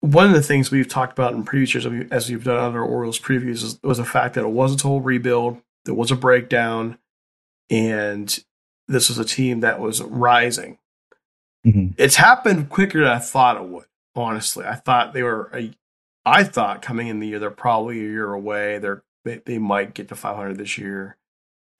One 0.00 0.26
of 0.26 0.32
the 0.32 0.42
things 0.42 0.70
we've 0.70 0.88
talked 0.88 1.12
about 1.12 1.34
in 1.34 1.42
previous 1.44 1.74
years, 1.74 2.06
as 2.10 2.30
we've 2.30 2.44
done 2.44 2.56
other 2.56 2.82
Orioles 2.82 3.18
previews, 3.18 3.64
is, 3.64 3.80
was 3.82 3.98
the 3.98 4.04
fact 4.04 4.34
that 4.34 4.44
it 4.44 4.50
was 4.50 4.74
a 4.74 4.76
total 4.76 5.00
rebuild, 5.00 5.60
there 5.84 5.94
was 5.94 6.10
a 6.10 6.16
breakdown, 6.16 6.98
and 7.70 8.38
this 8.86 9.08
was 9.08 9.18
a 9.18 9.24
team 9.24 9.60
that 9.60 9.80
was 9.80 10.00
rising. 10.02 10.78
Mm-hmm. 11.66 11.88
It's 11.98 12.16
happened 12.16 12.70
quicker 12.70 13.00
than 13.00 13.08
I 13.08 13.18
thought 13.18 13.56
it 13.56 13.64
would. 13.64 13.86
Honestly, 14.14 14.64
I 14.64 14.74
thought 14.74 15.12
they 15.12 15.22
were. 15.22 15.50
A, 15.54 15.72
I 16.24 16.44
thought 16.44 16.82
coming 16.82 17.08
in 17.08 17.20
the 17.20 17.28
year 17.28 17.38
they're 17.38 17.50
probably 17.50 18.00
a 18.00 18.02
year 18.02 18.32
away. 18.32 18.78
They're 18.78 19.02
they, 19.24 19.40
they 19.44 19.58
might 19.58 19.94
get 19.94 20.08
to 20.08 20.14
500 20.14 20.58
this 20.58 20.78
year. 20.78 21.16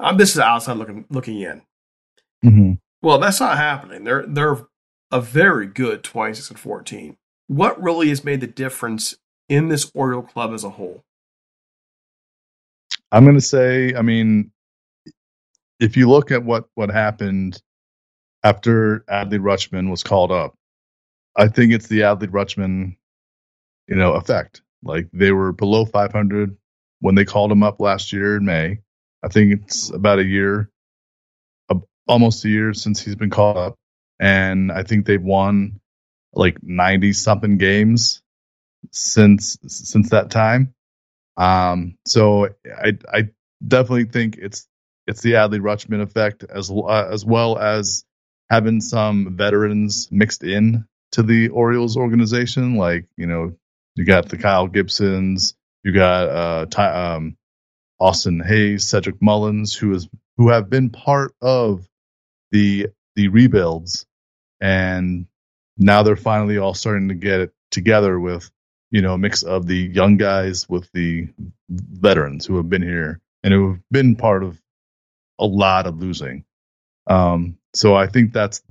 Um, 0.00 0.16
this 0.16 0.30
is 0.30 0.38
outside 0.38 0.76
looking 0.76 1.04
looking 1.10 1.40
in. 1.40 1.62
Mm-hmm. 2.44 2.72
Well, 3.02 3.18
that's 3.18 3.40
not 3.40 3.56
happening. 3.56 4.04
They're 4.04 4.26
they're 4.26 4.66
a 5.10 5.20
very 5.20 5.66
good 5.66 6.04
26 6.04 6.50
and 6.50 6.58
14. 6.58 7.16
What 7.48 7.82
really 7.82 8.10
has 8.10 8.24
made 8.24 8.40
the 8.40 8.48
difference 8.48 9.16
in 9.48 9.68
this 9.68 9.90
Oriole 9.94 10.22
club 10.22 10.52
as 10.52 10.64
a 10.64 10.70
whole? 10.70 11.04
I'm 13.12 13.24
going 13.24 13.36
to 13.36 13.42
say, 13.42 13.94
I 13.94 14.02
mean, 14.02 14.52
if 15.80 15.96
you 15.96 16.08
look 16.10 16.30
at 16.30 16.44
what 16.44 16.66
what 16.74 16.90
happened 16.90 17.60
after 18.44 19.00
Adley 19.10 19.40
Rutschman 19.40 19.90
was 19.90 20.02
called 20.02 20.32
up, 20.32 20.54
I 21.36 21.48
think 21.48 21.72
it's 21.72 21.88
the 21.88 22.00
Adley 22.00 22.28
Rutschman, 22.28 22.96
you 23.88 23.96
know, 23.96 24.14
effect. 24.14 24.62
Like 24.82 25.08
they 25.12 25.32
were 25.32 25.52
below 25.52 25.84
500 25.86 26.56
when 27.00 27.14
they 27.14 27.24
called 27.24 27.52
him 27.52 27.62
up 27.62 27.80
last 27.80 28.12
year 28.12 28.36
in 28.36 28.44
May. 28.44 28.80
I 29.24 29.28
think 29.28 29.62
it's 29.62 29.90
about 29.90 30.20
a 30.20 30.24
year, 30.24 30.70
almost 32.08 32.44
a 32.44 32.48
year 32.48 32.74
since 32.74 33.00
he's 33.00 33.16
been 33.16 33.30
called 33.30 33.56
up 33.56 33.76
and 34.20 34.72
I 34.72 34.82
think 34.82 35.06
they've 35.06 35.22
won 35.22 35.80
like 36.38 36.58
90 36.62 37.12
something 37.14 37.58
games 37.58 38.22
since 38.92 39.58
since 39.66 40.10
that 40.10 40.30
time. 40.30 40.74
Um, 41.36 41.98
so 42.06 42.48
I 42.66 42.98
I 43.12 43.30
definitely 43.66 44.06
think 44.06 44.38
it's 44.38 44.66
it's 45.06 45.22
the 45.22 45.32
Adley 45.32 45.60
Rutschman 45.60 46.02
effect 46.02 46.44
as 46.48 46.70
uh, 46.70 47.08
as 47.12 47.24
well 47.24 47.58
as 47.58 48.04
having 48.50 48.80
some 48.80 49.36
veterans 49.36 50.08
mixed 50.10 50.44
in 50.44 50.86
to 51.12 51.22
the 51.22 51.48
Orioles 51.48 51.96
organization. 51.96 52.76
Like 52.76 53.06
you 53.16 53.26
know 53.26 53.54
you 53.96 54.04
got 54.04 54.28
the 54.28 54.38
Kyle 54.38 54.68
Gibsons, 54.68 55.54
you 55.84 55.92
got 55.92 56.28
uh 56.28 56.66
Ty, 56.66 57.14
um, 57.14 57.36
Austin 58.00 58.40
Hays, 58.40 58.88
Cedric 58.88 59.20
Mullins, 59.20 59.74
who 59.74 59.94
is 59.94 60.08
who 60.36 60.50
have 60.50 60.70
been 60.70 60.90
part 60.90 61.34
of 61.42 61.88
the 62.52 62.88
the 63.16 63.28
rebuilds 63.28 64.06
and 64.60 65.27
now 65.78 66.02
they're 66.02 66.16
finally 66.16 66.58
all 66.58 66.74
starting 66.74 67.08
to 67.08 67.14
get 67.14 67.40
it 67.40 67.52
together 67.70 68.18
with 68.18 68.50
you 68.90 69.00
know 69.00 69.14
a 69.14 69.18
mix 69.18 69.42
of 69.42 69.66
the 69.66 69.76
young 69.76 70.16
guys 70.16 70.68
with 70.68 70.90
the 70.92 71.28
veterans 71.68 72.44
who 72.46 72.56
have 72.56 72.68
been 72.68 72.82
here 72.82 73.20
and 73.42 73.54
who 73.54 73.72
have 73.72 73.80
been 73.90 74.16
part 74.16 74.42
of 74.42 74.60
a 75.38 75.46
lot 75.46 75.86
of 75.86 75.98
losing. 75.98 76.44
Um 77.06 77.56
so 77.74 77.94
i 77.94 78.06
think 78.06 78.32
that's 78.32 78.62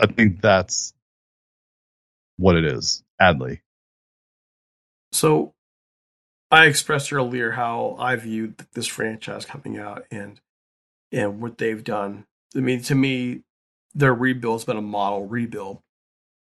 i 0.00 0.06
think 0.06 0.40
that's 0.40 0.94
what 2.36 2.56
it 2.56 2.64
is 2.64 3.02
adley. 3.20 3.60
So 5.12 5.54
i 6.50 6.66
expressed 6.66 7.12
earlier 7.12 7.52
how 7.52 7.96
i 7.98 8.14
viewed 8.16 8.66
this 8.74 8.86
franchise 8.86 9.44
coming 9.44 9.78
out 9.78 10.04
and 10.10 10.40
and 11.10 11.40
what 11.40 11.58
they've 11.58 11.82
done. 11.82 12.26
I 12.56 12.60
mean 12.60 12.82
to 12.82 12.94
me 12.94 13.42
their 13.94 14.14
rebuild's 14.14 14.64
been 14.64 14.76
a 14.76 14.82
model 14.82 15.26
rebuild. 15.26 15.80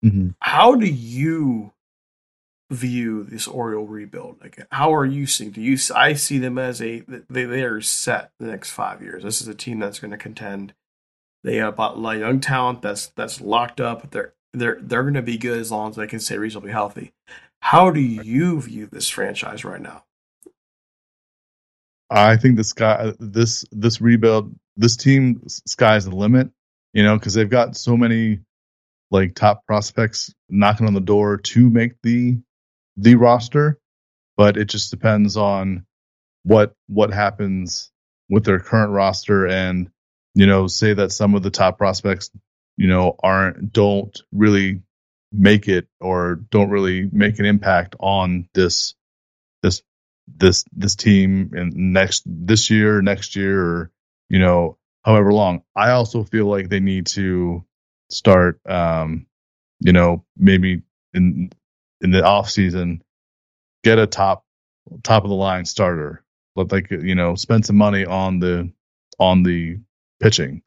Mm-hmm. 0.03 0.29
How 0.39 0.75
do 0.75 0.85
you 0.85 1.73
view 2.69 3.23
this 3.23 3.47
Oriole 3.47 3.85
rebuild? 3.85 4.37
Like, 4.41 4.65
how 4.71 4.93
are 4.93 5.05
you 5.05 5.27
seeing? 5.27 5.51
Do 5.51 5.61
you? 5.61 5.77
I 5.95 6.13
see 6.13 6.37
them 6.37 6.57
as 6.57 6.81
a 6.81 7.01
they 7.29 7.45
they 7.45 7.63
are 7.63 7.81
set 7.81 8.31
the 8.39 8.47
next 8.47 8.71
five 8.71 9.01
years. 9.01 9.23
This 9.23 9.41
is 9.41 9.47
a 9.47 9.53
team 9.53 9.79
that's 9.79 9.99
going 9.99 10.11
to 10.11 10.17
contend. 10.17 10.73
They 11.43 11.57
have 11.57 11.77
a 11.77 11.89
lot 11.93 12.15
of 12.15 12.21
young 12.21 12.39
talent 12.39 12.81
that's 12.81 13.07
that's 13.07 13.41
locked 13.41 13.81
up. 13.81 14.11
They're 14.11 14.33
they're 14.53 14.79
they're 14.81 15.03
going 15.03 15.13
to 15.15 15.21
be 15.21 15.37
good 15.37 15.59
as 15.59 15.71
long 15.71 15.91
as 15.91 15.95
they 15.95 16.07
can 16.07 16.19
stay 16.19 16.37
reasonably 16.37 16.71
healthy. 16.71 17.13
How 17.61 17.91
do 17.91 17.99
you 17.99 18.61
view 18.61 18.87
this 18.87 19.09
franchise 19.09 19.63
right 19.63 19.81
now? 19.81 20.05
I 22.09 22.35
think 22.37 22.57
this 22.57 22.73
guy, 22.73 23.13
this 23.19 23.65
this 23.71 24.01
rebuild, 24.01 24.53
this 24.75 24.97
team, 24.97 25.43
sky's 25.47 26.05
the 26.05 26.15
limit 26.15 26.51
you 26.93 27.03
know, 27.03 27.17
because 27.17 27.33
they've 27.33 27.49
got 27.49 27.75
so 27.75 27.95
many 27.95 28.39
like 29.11 29.35
top 29.35 29.65
prospects 29.65 30.33
knocking 30.49 30.87
on 30.87 30.93
the 30.93 31.01
door 31.01 31.37
to 31.37 31.69
make 31.69 32.01
the 32.01 32.39
the 32.97 33.15
roster, 33.15 33.79
but 34.37 34.57
it 34.57 34.65
just 34.65 34.91
depends 34.91 35.37
on 35.37 35.85
what 36.43 36.73
what 36.87 37.13
happens 37.13 37.91
with 38.29 38.45
their 38.45 38.59
current 38.59 38.91
roster 38.91 39.47
and 39.47 39.89
you 40.33 40.47
know 40.47 40.67
say 40.67 40.93
that 40.93 41.11
some 41.11 41.35
of 41.35 41.43
the 41.43 41.51
top 41.51 41.77
prospects 41.77 42.31
you 42.77 42.87
know 42.87 43.15
aren't 43.21 43.71
don't 43.73 44.21
really 44.31 44.81
make 45.31 45.67
it 45.67 45.87
or 45.99 46.35
don't 46.49 46.69
really 46.69 47.07
make 47.11 47.39
an 47.39 47.45
impact 47.45 47.95
on 47.99 48.47
this 48.53 48.95
this 49.61 49.81
this 50.27 50.65
this 50.71 50.95
team 50.95 51.51
in 51.55 51.93
next 51.93 52.23
this 52.25 52.69
year 52.69 53.01
next 53.01 53.35
year 53.35 53.61
or 53.61 53.91
you 54.29 54.39
know 54.39 54.77
however 55.03 55.33
long. 55.33 55.63
I 55.75 55.91
also 55.91 56.23
feel 56.23 56.45
like 56.45 56.69
they 56.69 56.79
need 56.79 57.07
to 57.07 57.65
start, 58.11 58.59
um, 58.67 59.27
you 59.79 59.93
know, 59.93 60.25
maybe 60.37 60.81
in 61.13 61.51
in 62.01 62.11
the 62.11 62.23
off 62.23 62.49
season, 62.49 63.03
get 63.83 63.99
a 63.99 64.07
top 64.07 64.45
top 65.03 65.23
of 65.23 65.29
the 65.29 65.35
line 65.35 65.65
starter. 65.65 66.23
But 66.55 66.71
like 66.71 66.91
you 66.91 67.15
know, 67.15 67.35
spend 67.35 67.65
some 67.65 67.77
money 67.77 68.05
on 68.05 68.39
the 68.39 68.71
on 69.19 69.43
the 69.43 69.79
pitching 70.21 70.61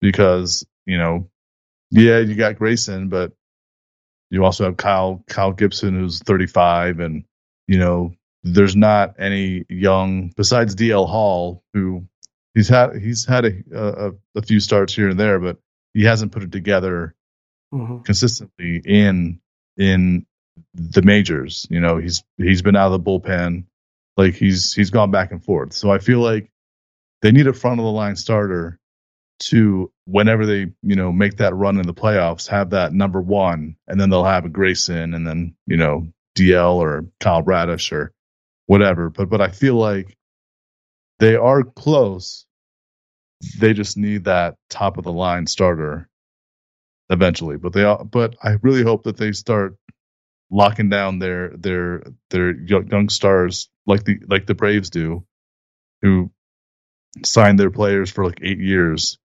because 0.00 0.66
you 0.86 0.98
know, 0.98 1.30
yeah, 1.90 2.18
you 2.18 2.34
got 2.34 2.58
Grayson, 2.58 3.08
but 3.08 3.32
you 4.30 4.44
also 4.44 4.64
have 4.64 4.76
Kyle 4.76 5.24
Kyle 5.28 5.52
Gibson 5.52 5.98
who's 5.98 6.20
35, 6.20 7.00
and 7.00 7.24
you 7.68 7.78
know, 7.78 8.14
there's 8.42 8.76
not 8.76 9.14
any 9.18 9.64
young 9.68 10.32
besides 10.36 10.74
DL 10.74 11.08
Hall 11.08 11.62
who 11.74 12.04
he's 12.54 12.68
had 12.68 12.96
he's 12.96 13.24
had 13.24 13.44
a, 13.44 13.52
a, 13.74 14.12
a 14.36 14.42
few 14.42 14.60
starts 14.60 14.94
here 14.94 15.10
and 15.10 15.20
there, 15.20 15.38
but 15.38 15.58
he 15.94 16.04
hasn't 16.04 16.32
put 16.32 16.42
it 16.42 16.52
together 16.52 17.14
mm-hmm. 17.72 17.98
consistently 18.02 18.80
in 18.84 19.40
in 19.76 20.26
the 20.74 21.02
majors. 21.02 21.66
You 21.70 21.80
know, 21.80 21.98
he's 21.98 22.22
he's 22.36 22.62
been 22.62 22.76
out 22.76 22.92
of 22.92 23.04
the 23.04 23.10
bullpen, 23.10 23.64
like 24.16 24.34
he's 24.34 24.72
he's 24.74 24.90
gone 24.90 25.10
back 25.10 25.32
and 25.32 25.44
forth. 25.44 25.72
So 25.72 25.90
I 25.90 25.98
feel 25.98 26.20
like 26.20 26.50
they 27.22 27.32
need 27.32 27.46
a 27.46 27.52
front 27.52 27.80
of 27.80 27.84
the 27.84 27.92
line 27.92 28.16
starter 28.16 28.78
to 29.40 29.90
whenever 30.04 30.44
they 30.44 30.66
you 30.82 30.96
know 30.96 31.12
make 31.12 31.36
that 31.38 31.54
run 31.54 31.78
in 31.78 31.86
the 31.86 31.94
playoffs, 31.94 32.48
have 32.48 32.70
that 32.70 32.92
number 32.92 33.20
one, 33.20 33.76
and 33.88 34.00
then 34.00 34.10
they'll 34.10 34.24
have 34.24 34.44
a 34.44 34.50
Grayson, 34.50 35.14
and 35.14 35.26
then 35.26 35.54
you 35.66 35.76
know 35.76 36.06
DL 36.36 36.74
or 36.74 37.06
Kyle 37.20 37.42
Bradish 37.42 37.92
or 37.92 38.12
whatever. 38.66 39.10
But 39.10 39.30
but 39.30 39.40
I 39.40 39.48
feel 39.48 39.74
like 39.74 40.16
they 41.18 41.36
are 41.36 41.62
close. 41.62 42.46
They 43.58 43.72
just 43.72 43.96
need 43.96 44.24
that 44.24 44.56
top 44.68 44.98
of 44.98 45.04
the 45.04 45.12
line 45.12 45.46
starter 45.46 46.08
eventually. 47.10 47.56
But 47.56 47.72
they 47.72 47.84
are, 47.84 48.04
but 48.04 48.36
I 48.42 48.56
really 48.62 48.82
hope 48.82 49.04
that 49.04 49.16
they 49.16 49.32
start 49.32 49.76
locking 50.50 50.88
down 50.88 51.18
their 51.18 51.50
their 51.56 52.02
their 52.30 52.52
young 52.56 53.08
stars 53.08 53.68
like 53.86 54.04
the 54.04 54.18
like 54.28 54.46
the 54.46 54.54
Braves 54.54 54.90
do, 54.90 55.24
who 56.02 56.30
sign 57.24 57.56
their 57.56 57.70
players 57.70 58.10
for 58.10 58.24
like 58.24 58.40
eight 58.42 58.58
years 58.58 59.18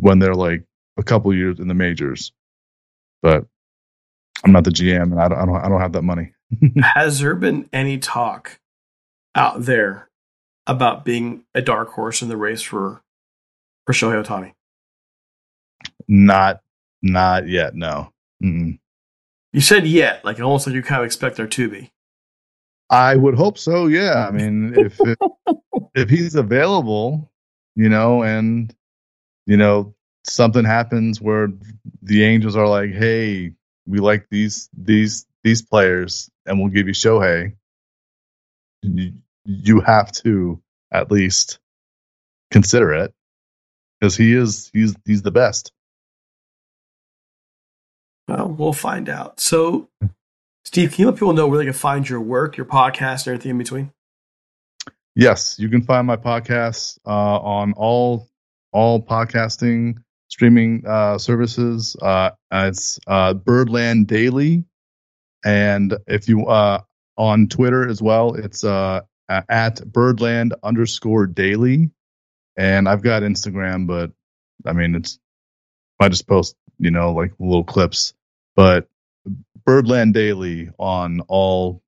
when 0.00 0.18
they're 0.18 0.34
like 0.34 0.64
a 0.96 1.02
couple 1.02 1.34
years 1.34 1.58
in 1.58 1.68
the 1.68 1.74
majors. 1.74 2.32
But 3.22 3.46
I'm 4.44 4.52
not 4.52 4.64
the 4.64 4.70
GM, 4.70 5.12
and 5.12 5.20
I 5.20 5.28
don't 5.28 5.38
I 5.38 5.46
don't, 5.46 5.56
I 5.56 5.68
don't 5.68 5.80
have 5.80 5.92
that 5.92 6.02
money. 6.02 6.32
Has 6.82 7.20
there 7.20 7.34
been 7.34 7.68
any 7.72 7.98
talk 7.98 8.58
out 9.34 9.62
there 9.62 10.08
about 10.66 11.04
being 11.04 11.44
a 11.54 11.62
dark 11.62 11.90
horse 11.90 12.22
in 12.22 12.28
the 12.28 12.36
race 12.36 12.62
for 12.62 13.02
for 13.86 13.92
Shohei 13.92 14.22
Ohtani? 14.24 14.52
Not 16.08 16.60
not 17.02 17.48
yet. 17.48 17.74
No. 17.74 18.12
Mm-mm. 18.42 18.78
You 19.52 19.60
said 19.60 19.86
yet, 19.86 20.24
like 20.24 20.40
almost 20.40 20.66
like 20.66 20.74
you 20.74 20.82
kind 20.82 21.00
of 21.00 21.06
expect 21.06 21.36
there 21.36 21.46
to 21.46 21.68
be. 21.68 21.92
I 22.90 23.14
would 23.14 23.34
hope 23.34 23.58
so. 23.58 23.86
Yeah. 23.86 24.26
I 24.26 24.30
mean, 24.30 24.74
if 24.76 24.98
if, 25.00 25.18
if 25.94 26.10
he's 26.10 26.34
available, 26.34 27.30
you 27.76 27.88
know, 27.88 28.22
and 28.22 28.74
you 29.46 29.56
know 29.56 29.94
something 30.24 30.64
happens 30.64 31.20
where 31.20 31.48
the 32.02 32.24
Angels 32.24 32.56
are 32.56 32.66
like, 32.68 32.92
"Hey, 32.92 33.52
we 33.86 33.98
like 33.98 34.26
these 34.30 34.68
these 34.76 35.26
these 35.42 35.62
players, 35.62 36.30
and 36.46 36.58
we'll 36.58 36.70
give 36.70 36.88
you 36.88 36.94
Shohei." 36.94 37.54
You, 38.82 39.12
you 39.44 39.80
have 39.80 40.12
to 40.12 40.60
at 40.92 41.10
least 41.10 41.58
consider 42.50 42.92
it 42.92 43.14
because 44.04 44.16
he 44.16 44.34
is 44.34 44.70
he's 44.74 44.94
he's 45.06 45.22
the 45.22 45.30
best. 45.30 45.72
Well, 48.28 48.48
we'll 48.48 48.74
find 48.74 49.08
out. 49.08 49.40
So, 49.40 49.88
Steve, 50.64 50.92
can 50.92 51.02
you 51.02 51.06
let 51.06 51.14
people 51.14 51.32
know 51.32 51.46
where 51.48 51.58
they 51.58 51.64
can 51.64 51.72
find 51.72 52.06
your 52.06 52.20
work, 52.20 52.58
your 52.58 52.66
podcast, 52.66 53.26
and 53.26 53.28
everything 53.28 53.52
in 53.52 53.58
between? 53.58 53.92
Yes, 55.14 55.58
you 55.58 55.70
can 55.70 55.82
find 55.82 56.06
my 56.06 56.16
podcast 56.16 56.98
uh, 57.06 57.38
on 57.38 57.72
all 57.74 58.28
all 58.72 59.00
podcasting 59.00 60.02
streaming 60.28 60.84
uh, 60.86 61.16
services. 61.16 61.96
Uh, 62.00 62.30
it's 62.52 63.00
uh, 63.06 63.32
Birdland 63.32 64.06
Daily, 64.06 64.64
and 65.46 65.96
if 66.06 66.28
you 66.28 66.44
uh, 66.44 66.82
on 67.16 67.48
Twitter 67.48 67.88
as 67.88 68.02
well, 68.02 68.34
it's 68.34 68.64
uh, 68.64 69.00
at 69.30 69.80
Birdland 69.90 70.54
underscore 70.62 71.26
Daily, 71.26 71.90
and 72.56 72.88
I've 72.88 73.02
got 73.02 73.22
Instagram, 73.22 73.86
but 73.86 74.12
I 74.66 74.72
mean 74.72 74.94
it's 74.94 75.18
I 76.00 76.08
just 76.08 76.26
post 76.26 76.56
you 76.78 76.90
know, 76.90 77.12
like 77.12 77.32
little 77.38 77.64
clips. 77.64 78.14
But 78.56 78.88
Birdland 79.64 80.14
Daily 80.14 80.70
on 80.78 81.20
all 81.28 81.82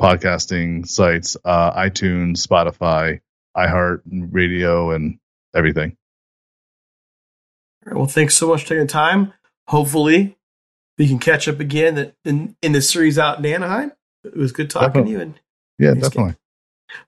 podcasting 0.00 0.86
sites, 0.86 1.36
uh, 1.44 1.72
iTunes, 1.72 2.46
Spotify, 2.46 3.20
iHeart 3.56 4.02
Radio, 4.06 4.90
and 4.90 5.18
everything. 5.54 5.96
All 7.86 7.92
right, 7.92 7.98
well, 7.98 8.06
thanks 8.06 8.36
so 8.36 8.48
much 8.48 8.62
for 8.62 8.68
taking 8.70 8.86
the 8.86 8.92
time. 8.92 9.32
Hopefully, 9.68 10.36
we 10.98 11.08
can 11.08 11.18
catch 11.18 11.48
up 11.48 11.60
again 11.60 12.12
in 12.24 12.56
in 12.62 12.72
the 12.72 12.82
series 12.82 13.18
out 13.18 13.38
in 13.38 13.46
Anaheim. 13.46 13.92
It 14.24 14.36
was 14.36 14.52
good 14.52 14.70
talking 14.70 14.88
definitely. 14.88 15.12
to 15.12 15.18
you. 15.18 15.20
And 15.20 15.40
yeah, 15.78 15.94
definitely. 15.94 16.36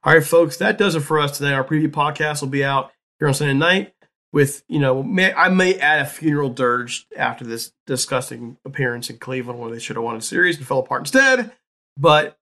All 0.03 0.14
right, 0.14 0.25
folks, 0.25 0.57
that 0.59 0.79
does 0.79 0.94
it 0.94 1.01
for 1.01 1.18
us 1.18 1.38
today. 1.38 1.53
Our 1.53 1.64
preview 1.64 1.90
podcast 1.90 2.40
will 2.40 2.49
be 2.49 2.64
out 2.64 2.92
here 3.18 3.29
on 3.29 3.35
Sunday 3.35 3.55
night 3.55 3.94
with 4.33 4.64
you 4.68 4.81
know 4.81 5.03
may, 5.03 5.33
I 5.33 5.49
may 5.49 5.79
add 5.79 6.01
a 6.01 6.07
funeral 6.07 6.51
dirge 6.51 7.07
after 7.16 7.44
this 7.44 7.73
disgusting 7.87 8.57
appearance 8.64 9.09
in 9.09 9.18
Cleveland 9.18 9.61
where 9.61 9.70
they 9.70 9.79
should 9.79 9.97
have 9.97 10.05
won 10.05 10.16
a 10.16 10.20
series 10.20 10.57
and 10.57 10.66
fell 10.66 10.81
apart 10.81 11.03
instead. 11.03 11.53
But 11.97 12.38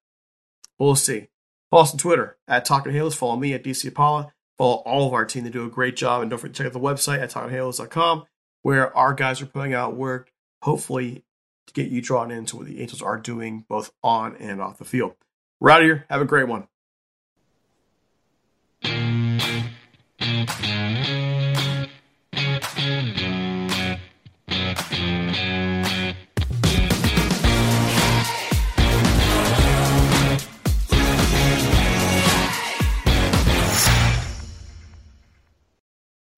we'll 0.79 0.97
see. 0.97 1.29
Follow 1.71 1.83
us 1.85 1.93
on 1.93 1.99
Twitter 1.99 2.37
at 2.49 2.65
Talking 2.65 2.93
Halos. 2.93 3.15
Follow 3.15 3.37
me 3.37 3.55
at 3.55 3.65
DC 3.65 3.87
Apollo. 3.89 4.33
Follow 4.59 4.77
all 4.87 5.07
of 5.07 5.13
our 5.13 5.25
team. 5.25 5.45
They 5.45 5.51
do 5.51 5.65
a 5.65 5.71
great 5.71 5.97
job. 5.97 6.23
And 6.23 6.31
don't 6.31 6.39
forget 6.39 6.55
to 6.55 6.63
check 6.63 6.67
out 6.67 6.73
the 6.73 6.81
website 6.81 7.21
at 7.21 7.31
talkinghalos.com 7.31 8.25
where 8.63 8.97
our 8.97 9.13
guys 9.15 9.43
are 9.43 9.47
putting 9.47 9.75
out 9.75 9.97
work, 9.97 10.33
hopefully 10.63 11.25
to 11.67 11.75
get 11.75 11.91
you 11.91 12.01
drawn 12.01 12.31
into 12.31 12.57
what 12.57 12.67
the 12.67 12.81
Angels 12.81 13.03
are 13.03 13.19
doing 13.19 13.65
both 13.69 13.93
on 14.03 14.37
and 14.37 14.61
off 14.61 14.79
the 14.79 14.85
field. 14.85 15.15
We're 15.61 15.71
out 15.71 15.81
of 15.81 15.87
here. 15.87 16.07
Have 16.09 16.21
a 16.21 16.27
great 16.27 16.49
one. 16.49 16.69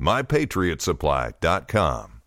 mypatriotsupply.com. 0.00 2.19